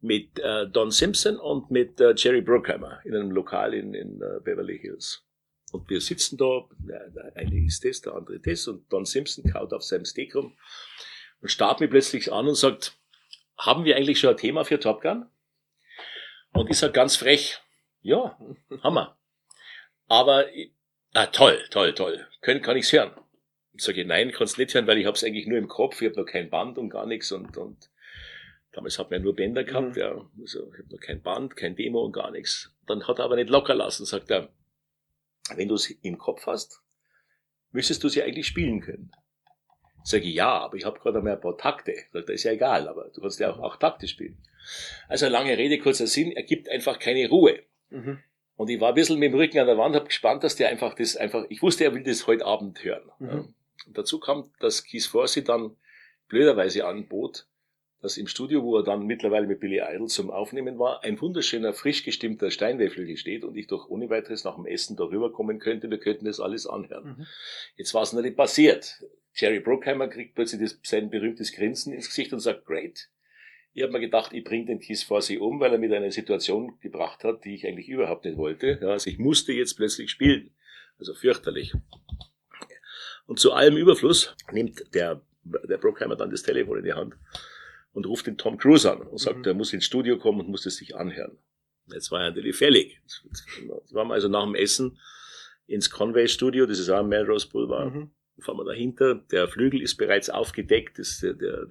[0.00, 4.40] mit äh, Don Simpson und mit äh, Jerry Bruckheimer in einem Lokal in, in uh,
[4.42, 5.24] Beverly Hills.
[5.70, 9.72] Und wir sitzen da, der eine ist das, der andere das, und Don Simpson kaut
[9.72, 10.56] auf seinem Steak rum
[11.40, 12.98] und starrt mich plötzlich an und sagt,
[13.56, 15.26] haben wir eigentlich schon ein Thema für Top Gun?
[16.54, 17.60] Und ich sag ganz frech,
[18.00, 18.36] ja,
[18.82, 19.16] wir.
[20.08, 20.46] Aber,
[21.14, 22.26] ah, toll, toll, toll.
[22.40, 23.12] Können, kann ich's hören?
[23.74, 26.20] Ich sage, nein, kannst nicht hören, weil ich hab's eigentlich nur im Kopf, ich habe
[26.20, 27.90] noch kein Band und gar nichts und, und
[28.72, 30.00] damals hat man ja nur Bänder gehabt, mhm.
[30.00, 30.30] ja.
[30.40, 32.74] Also ich habe noch kein Band, kein Demo und gar nichts.
[32.86, 34.52] Dann hat er aber nicht locker lassen, sagt er,
[35.54, 36.82] wenn du es im Kopf hast,
[37.70, 39.10] müsstest du sie eigentlich spielen können.
[40.04, 41.94] Sage ich, ja, aber ich habe gerade einmal ein paar Takte.
[42.12, 44.42] Sagt er, ist ja egal, aber du kannst ja auch, auch Takte spielen.
[45.08, 47.62] Also lange Rede, kurzer Sinn, er gibt einfach keine Ruhe.
[47.90, 48.18] Mhm.
[48.62, 50.68] Und ich war ein bisschen mit dem Rücken an der Wand, habe gespannt, dass der
[50.68, 53.10] einfach das einfach, ich wusste, er will das heute Abend hören.
[53.18, 53.54] Mhm.
[53.88, 55.74] Und dazu kam, dass Keith Forsey dann
[56.28, 57.48] blöderweise anbot,
[58.02, 61.72] dass im Studio, wo er dann mittlerweile mit Billy Idol zum Aufnehmen war, ein wunderschöner,
[61.72, 65.90] frisch gestimmter Steinwayflügel steht und ich doch ohne weiteres nach dem Essen darüber kommen könnte,
[65.90, 67.16] wir könnten das alles anhören.
[67.18, 67.26] Mhm.
[67.74, 69.02] Jetzt war es noch nicht passiert.
[69.34, 73.08] Jerry Bruckheimer kriegt plötzlich das, sein berühmtes Grinsen ins Gesicht und sagt, great.
[73.74, 76.10] Ich habe mir gedacht, ich bringe den Kiss vor sie um, weil er mit einer
[76.10, 78.78] Situation gebracht hat, die ich eigentlich überhaupt nicht wollte.
[78.82, 80.50] Ja, also ich musste jetzt plötzlich spielen.
[80.98, 81.72] Also fürchterlich.
[83.26, 87.16] Und zu allem Überfluss nimmt der, der Brockheimer dann das Telefon in die Hand
[87.92, 89.44] und ruft den Tom Cruise an und sagt, mhm.
[89.44, 91.38] er muss ins Studio kommen und muss es sich anhören.
[91.86, 93.00] Jetzt war er natürlich fällig.
[93.02, 94.98] Jetzt waren wir also nach dem Essen
[95.66, 97.94] ins Conway Studio, das ist auch am Melrose Boulevard.
[97.94, 98.10] Mhm
[98.42, 99.14] fahren wir dahinter.
[99.30, 101.66] Der Flügel ist bereits aufgedeckt, das, der, der,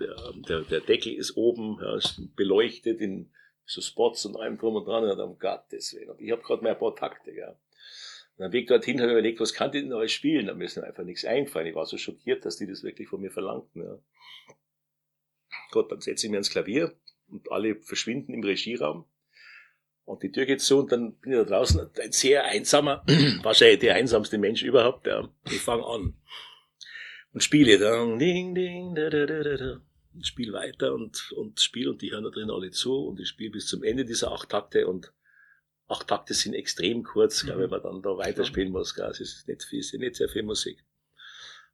[0.47, 3.31] der, der Deckel ist oben, ja, ist beleuchtet in
[3.65, 5.03] so Spots und allem drum und dran.
[5.03, 6.15] Und um Gottes Willen.
[6.19, 7.31] Ich habe gerade mal ein paar Takte.
[7.31, 7.55] Ja.
[8.37, 10.47] Und am Weg dorthin habe ich überlegt, was kann die denn alles spielen?
[10.47, 11.67] Da müssen einfach nichts einfallen.
[11.67, 13.83] Ich war so schockiert, dass die das wirklich von mir verlangten.
[13.83, 13.99] Ja.
[15.71, 16.93] Gott, dann setze ich mir ans Klavier
[17.29, 19.05] und alle verschwinden im Regieraum.
[20.03, 23.05] Und die Tür geht zu und dann bin ich da draußen, ein sehr einsamer,
[23.43, 25.07] wahrscheinlich der einsamste Mensch überhaupt.
[25.07, 25.29] Ja.
[25.45, 26.15] Ich fange an
[27.33, 27.77] und spiele.
[28.17, 29.81] Ding, ding, da, da, da, da,
[30.21, 33.51] spiele weiter und, und spiele und die hören da drin alle zu und ich spiele
[33.51, 35.13] bis zum Ende dieser acht Takte und
[35.87, 37.57] acht Takte sind extrem kurz, mhm.
[37.57, 38.95] wenn man dann da weiterspielen muss.
[38.95, 39.09] Gell.
[39.09, 40.83] Es ist nicht, viel, ist nicht sehr viel Musik.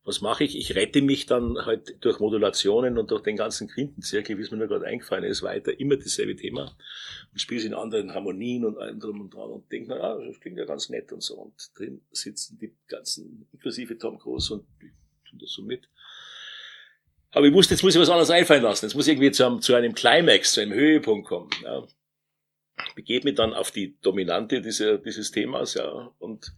[0.04, 0.58] Was mache ich?
[0.58, 4.58] Ich rette mich dann halt durch Modulationen und durch den ganzen Quintenzirkel, wie es mir
[4.58, 6.78] nur gerade eingefallen ist, weiter, immer dasselbe Thema
[7.34, 10.40] und spiele es in anderen Harmonien und allem drum und dran und denke, na, das
[10.40, 11.36] klingt ja ganz nett und so.
[11.36, 14.66] Und drin sitzen die ganzen, inklusive Tom Cruise und
[15.30, 15.90] tun das so mit.
[17.32, 18.86] Aber ich wusste, jetzt muss ich was anderes einfallen lassen.
[18.86, 21.50] Jetzt muss ich irgendwie zu einem, zu einem Climax, zu einem Höhepunkt kommen.
[21.64, 21.86] Ja.
[22.96, 26.54] Begebe mich dann auf die Dominante dieser, dieses Themas, ja, und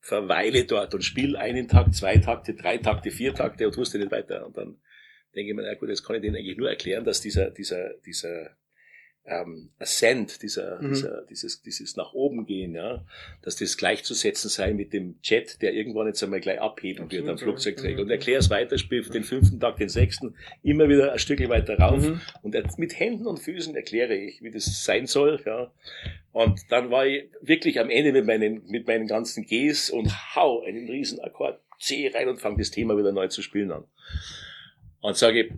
[0.00, 4.10] verweile dort und spiele einen Tag, zwei Takte, drei Takte, vier Takte und wusste nicht
[4.10, 4.46] weiter.
[4.46, 4.80] Und dann
[5.34, 7.94] denke ich mir, na gut, jetzt kann ich denen eigentlich nur erklären, dass dieser, dieser,
[8.06, 8.56] dieser
[9.30, 10.88] ähm, Ascent, dieser, mhm.
[10.88, 13.04] dieser, dieses, dieses nach oben gehen, ja,
[13.42, 17.32] dass das gleichzusetzen sei mit dem Jet, der irgendwann jetzt einmal gleich abheben Absolut, wird
[17.32, 17.98] am Flugzeugträger.
[17.98, 18.04] Ja.
[18.04, 21.78] Und erklär es weiter, spiel den fünften Tag, den sechsten, immer wieder ein Stück weiter
[21.78, 22.02] rauf.
[22.02, 22.20] Mhm.
[22.42, 25.70] Und mit Händen und Füßen erkläre ich, wie das sein soll, ja.
[26.32, 30.62] Und dann war ich wirklich am Ende mit meinen, mit meinen ganzen Gs und hau
[30.62, 33.84] einen riesen Akkord C rein und fange das Thema wieder neu zu spielen an.
[35.00, 35.50] Und sage,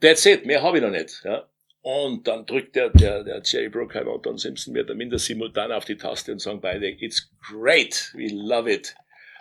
[0.00, 1.48] that's it, mehr habe ich noch nicht, ja.
[1.82, 5.84] Und dann drückt der, der, der Jerry Bruckheimer und Don Simpson mir zumindest simultan auf
[5.84, 8.94] die Taste und sagen beide, it's great, we love it.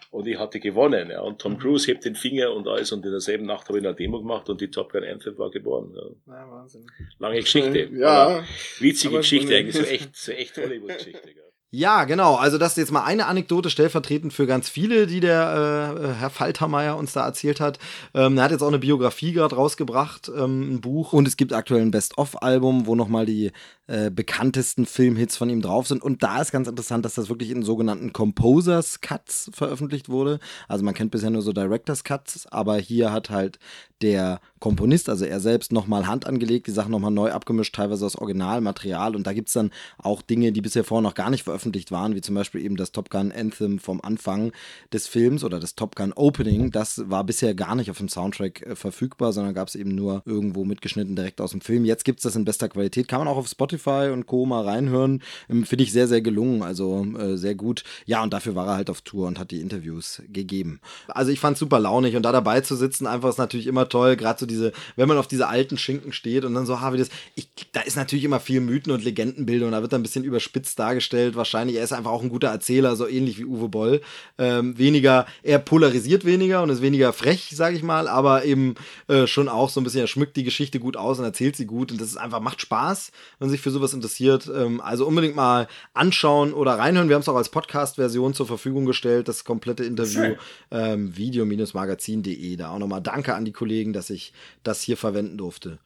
[0.09, 1.09] Und ich hatte gewonnen.
[1.09, 1.21] Ja.
[1.21, 2.91] Und Tom Cruise hebt den Finger und alles.
[2.91, 5.49] Und in derselben Nacht habe ich eine Demo gemacht und die Top Gun Anthem war
[5.49, 5.93] geboren.
[5.95, 6.33] Ja.
[6.33, 6.85] ja Wahnsinn.
[7.19, 7.89] Lange Geschichte.
[7.93, 8.43] Ja.
[8.79, 9.77] witzige Geschichte eigentlich.
[9.77, 11.29] So echt, so echt Hollywood-Geschichte.
[11.73, 12.35] Ja, genau.
[12.35, 16.29] Also das ist jetzt mal eine Anekdote stellvertretend für ganz viele, die der äh, Herr
[16.29, 17.79] Faltermeier uns da erzählt hat.
[18.13, 21.13] Ähm, er hat jetzt auch eine Biografie gerade rausgebracht, ähm, ein Buch.
[21.13, 23.53] Und es gibt aktuell ein Best-of-Album, wo nochmal die
[23.87, 26.03] äh, bekanntesten Filmhits von ihm drauf sind.
[26.03, 30.39] Und da ist ganz interessant, dass das wirklich in sogenannten Composers Cuts veröffentlicht wurde.
[30.67, 33.59] Also man kennt bisher nur so Directors Cuts, aber hier hat halt
[34.01, 38.15] der Komponist, also er selbst, nochmal Hand angelegt, die Sachen nochmal neu abgemischt, teilweise aus
[38.17, 39.15] Originalmaterial.
[39.15, 41.60] Und da gibt's dann auch Dinge, die bisher vorher noch gar nicht veröffentlicht
[41.91, 44.51] waren, wie zum Beispiel eben das Top Gun Anthem vom Anfang
[44.93, 46.71] des Films oder das Top Gun Opening.
[46.71, 50.65] Das war bisher gar nicht auf dem Soundtrack äh, verfügbar, sondern gab's eben nur irgendwo
[50.65, 51.85] mitgeschnitten direkt aus dem Film.
[51.85, 53.07] Jetzt gibt's das in bester Qualität.
[53.07, 54.45] Kann man auch auf Spotify und Co.
[54.45, 55.21] mal reinhören.
[55.49, 57.83] Ähm, Finde ich sehr, sehr gelungen, also äh, sehr gut.
[58.05, 60.79] Ja, und dafür war er halt auf Tour und hat die Interviews gegeben.
[61.07, 64.15] Also ich fand's super launig und da dabei zu sitzen, einfach ist natürlich immer toll,
[64.15, 66.97] gerade so diese, wenn man auf diese alten Schinken steht und dann so, ha, wie
[66.97, 70.23] das, ich, da ist natürlich immer viel Mythen und Legendenbildung, da wird er ein bisschen
[70.23, 74.01] überspitzt dargestellt, wahrscheinlich, er ist einfach auch ein guter Erzähler, so ähnlich wie Uwe Boll,
[74.37, 78.75] ähm, weniger, er polarisiert weniger und ist weniger frech, sag ich mal, aber eben
[79.07, 81.65] äh, schon auch so ein bisschen, er schmückt die Geschichte gut aus und erzählt sie
[81.65, 85.35] gut und das ist einfach, macht Spaß, wenn sich für sowas interessiert, ähm, also unbedingt
[85.35, 89.83] mal anschauen oder reinhören, wir haben es auch als Podcast-Version zur Verfügung gestellt, das komplette
[89.83, 90.35] Interview,
[90.71, 92.71] ähm, video-magazin.de, da.
[92.71, 94.33] Auch nochmal danke an die Kollegen, dass ich
[94.63, 95.79] das hier verwenden durfte.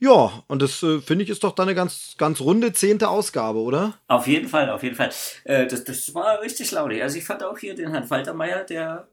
[0.00, 3.58] Ja, und das äh, finde ich ist doch dann eine ganz, ganz runde zehnte Ausgabe,
[3.58, 3.98] oder?
[4.08, 5.10] Auf jeden Fall, auf jeden Fall.
[5.44, 7.02] Äh, das, das war richtig launig.
[7.02, 9.08] Also ich fand auch hier den Herrn Faltermeier, der,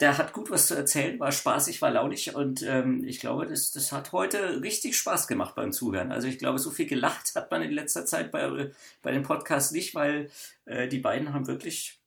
[0.00, 3.70] der hat gut was zu erzählen, war spaßig, war launig und ähm, ich glaube, das,
[3.72, 6.12] das hat heute richtig Spaß gemacht beim Zuhören.
[6.12, 8.70] Also ich glaube, so viel gelacht hat man in letzter Zeit bei,
[9.00, 10.30] bei dem Podcast nicht, weil
[10.66, 11.97] äh, die beiden haben wirklich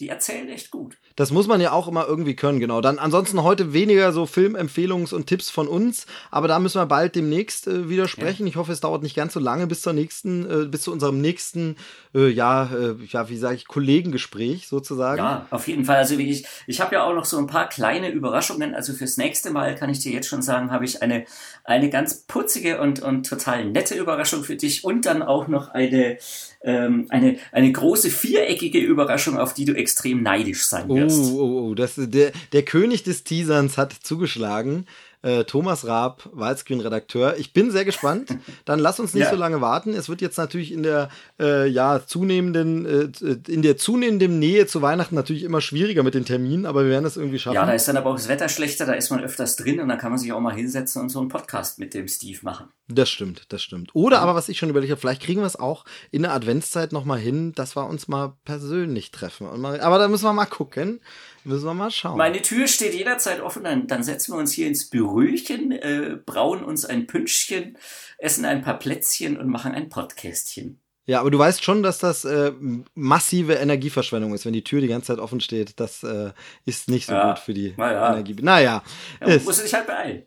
[0.00, 0.96] die erzählen echt gut.
[1.16, 2.80] Das muss man ja auch immer irgendwie können, genau.
[2.80, 7.16] Dann ansonsten heute weniger so Filmempfehlungs- und Tipps von uns, aber da müssen wir bald
[7.16, 8.46] demnächst äh, wieder sprechen.
[8.46, 8.50] Ja.
[8.50, 11.20] Ich hoffe, es dauert nicht ganz so lange bis zur nächsten, äh, bis zu unserem
[11.20, 11.76] nächsten,
[12.14, 15.18] äh, ja, äh, ja, wie sage ich, Kollegengespräch sozusagen.
[15.18, 15.96] Ja, auf jeden Fall.
[15.96, 18.76] Also ich, ich habe ja auch noch so ein paar kleine Überraschungen.
[18.76, 21.24] Also fürs nächste Mal kann ich dir jetzt schon sagen, habe ich eine,
[21.64, 26.18] eine ganz putzige und, und total nette Überraschung für dich und dann auch noch eine,
[26.62, 31.32] ähm, eine, eine große viereckige Überraschung, auf die du extrem neidisch sein wirst.
[31.32, 34.86] Oh, oh, oh, das, der, der König des Teaserns hat zugeschlagen.
[35.22, 37.36] Äh, Thomas Raab, Wildscreen-Redakteur.
[37.38, 38.36] Ich bin sehr gespannt.
[38.64, 39.30] Dann lass uns nicht ja.
[39.30, 39.92] so lange warten.
[39.92, 41.08] Es wird jetzt natürlich in der
[41.40, 46.24] äh, ja zunehmenden äh, in der zunehmenden Nähe zu Weihnachten natürlich immer schwieriger mit den
[46.24, 47.56] Terminen, aber wir werden das irgendwie schaffen.
[47.56, 49.88] Ja, da ist dann aber auch das Wetter schlechter, da ist man öfters drin und
[49.88, 52.68] dann kann man sich auch mal hinsetzen und so einen Podcast mit dem Steve machen.
[52.88, 53.90] Das stimmt, das stimmt.
[53.94, 56.92] Oder aber was ich schon überlegt habe, vielleicht kriegen wir es auch in der Adventszeit
[56.92, 59.60] noch mal hin, dass wir uns mal persönlich treffen.
[59.60, 61.00] Mal, aber da müssen wir mal gucken.
[61.48, 62.18] Müssen wir mal schauen.
[62.18, 66.62] Meine Tür steht jederzeit offen, dann, dann setzen wir uns hier ins Büröchen, äh, brauen
[66.62, 67.78] uns ein Pünschchen,
[68.18, 70.78] essen ein paar Plätzchen und machen ein Podcastchen.
[71.06, 72.52] Ja, aber du weißt schon, dass das äh,
[72.94, 75.80] massive Energieverschwendung ist, wenn die Tür die ganze Zeit offen steht.
[75.80, 76.32] Das äh,
[76.66, 78.12] ist nicht so ja, gut für die naja.
[78.12, 78.36] Energie.
[78.42, 78.82] Naja.
[79.26, 80.26] Ja, musst du dich halt beeilen.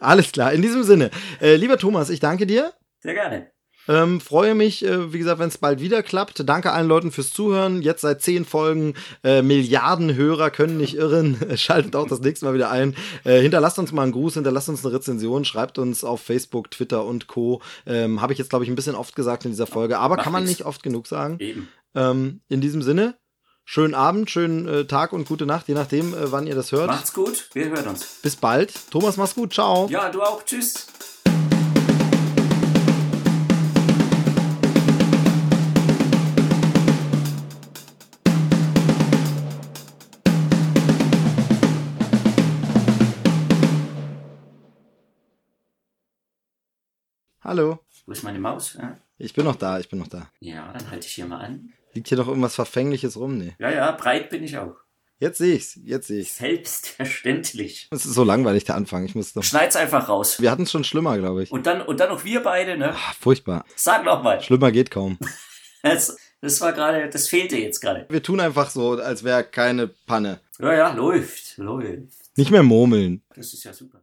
[0.00, 0.54] Alles klar.
[0.54, 1.10] In diesem Sinne,
[1.42, 2.72] äh, lieber Thomas, ich danke dir.
[3.00, 3.52] Sehr gerne.
[3.88, 6.48] Ähm, freue mich, äh, wie gesagt, wenn es bald wieder klappt.
[6.48, 7.82] Danke allen Leuten fürs Zuhören.
[7.82, 8.94] Jetzt seit zehn Folgen.
[9.24, 11.36] Äh, Milliarden Hörer können nicht irren.
[11.56, 12.94] Schaltet auch das nächste Mal wieder ein.
[13.24, 17.04] Äh, hinterlasst uns mal einen Gruß, hinterlasst uns eine Rezension, schreibt uns auf Facebook, Twitter
[17.04, 17.60] und Co.
[17.86, 20.24] Ähm, Habe ich jetzt, glaube ich, ein bisschen oft gesagt in dieser Folge, aber Macht
[20.24, 20.58] kann man nix.
[20.58, 21.36] nicht oft genug sagen.
[21.40, 21.68] Eben.
[21.94, 23.16] Ähm, in diesem Sinne,
[23.64, 26.86] schönen Abend, schönen äh, Tag und gute Nacht, je nachdem, äh, wann ihr das hört.
[26.86, 28.20] Macht's gut, wir hören uns.
[28.22, 28.72] Bis bald.
[28.90, 29.52] Thomas, mach's gut.
[29.52, 29.88] Ciao.
[29.90, 30.44] Ja, du auch.
[30.44, 30.86] Tschüss.
[47.52, 47.80] Hallo.
[48.06, 48.78] Wo ist meine Maus?
[48.80, 50.30] Ja, Ich bin noch da, ich bin noch da.
[50.40, 51.74] ja dann halte ich hier mal an.
[51.92, 53.36] Liegt hier doch irgendwas Verfängliches rum?
[53.36, 53.54] Nee.
[53.58, 54.74] Ja, ja, breit bin ich auch.
[55.18, 56.38] Jetzt sehe ich's, jetzt sehe ich's.
[56.38, 57.88] Selbstverständlich.
[57.90, 59.04] Es ist so langweilig, der Anfang.
[59.04, 59.42] Ich muss noch.
[59.42, 60.40] Schneid's einfach raus.
[60.40, 61.52] Wir hatten es schon schlimmer, glaube ich.
[61.52, 62.94] Und dann, und dann noch wir beide, ne?
[62.94, 63.66] Ah, furchtbar.
[63.76, 64.40] Sag noch mal.
[64.40, 65.18] Schlimmer geht kaum.
[65.82, 68.06] Das, das war gerade, das fehlte jetzt gerade.
[68.08, 70.40] Wir tun einfach so, als wäre keine Panne.
[70.60, 72.36] Ja, ja, läuft, läuft.
[72.36, 73.24] Nicht mehr murmeln.
[73.34, 74.00] Das ist ja super.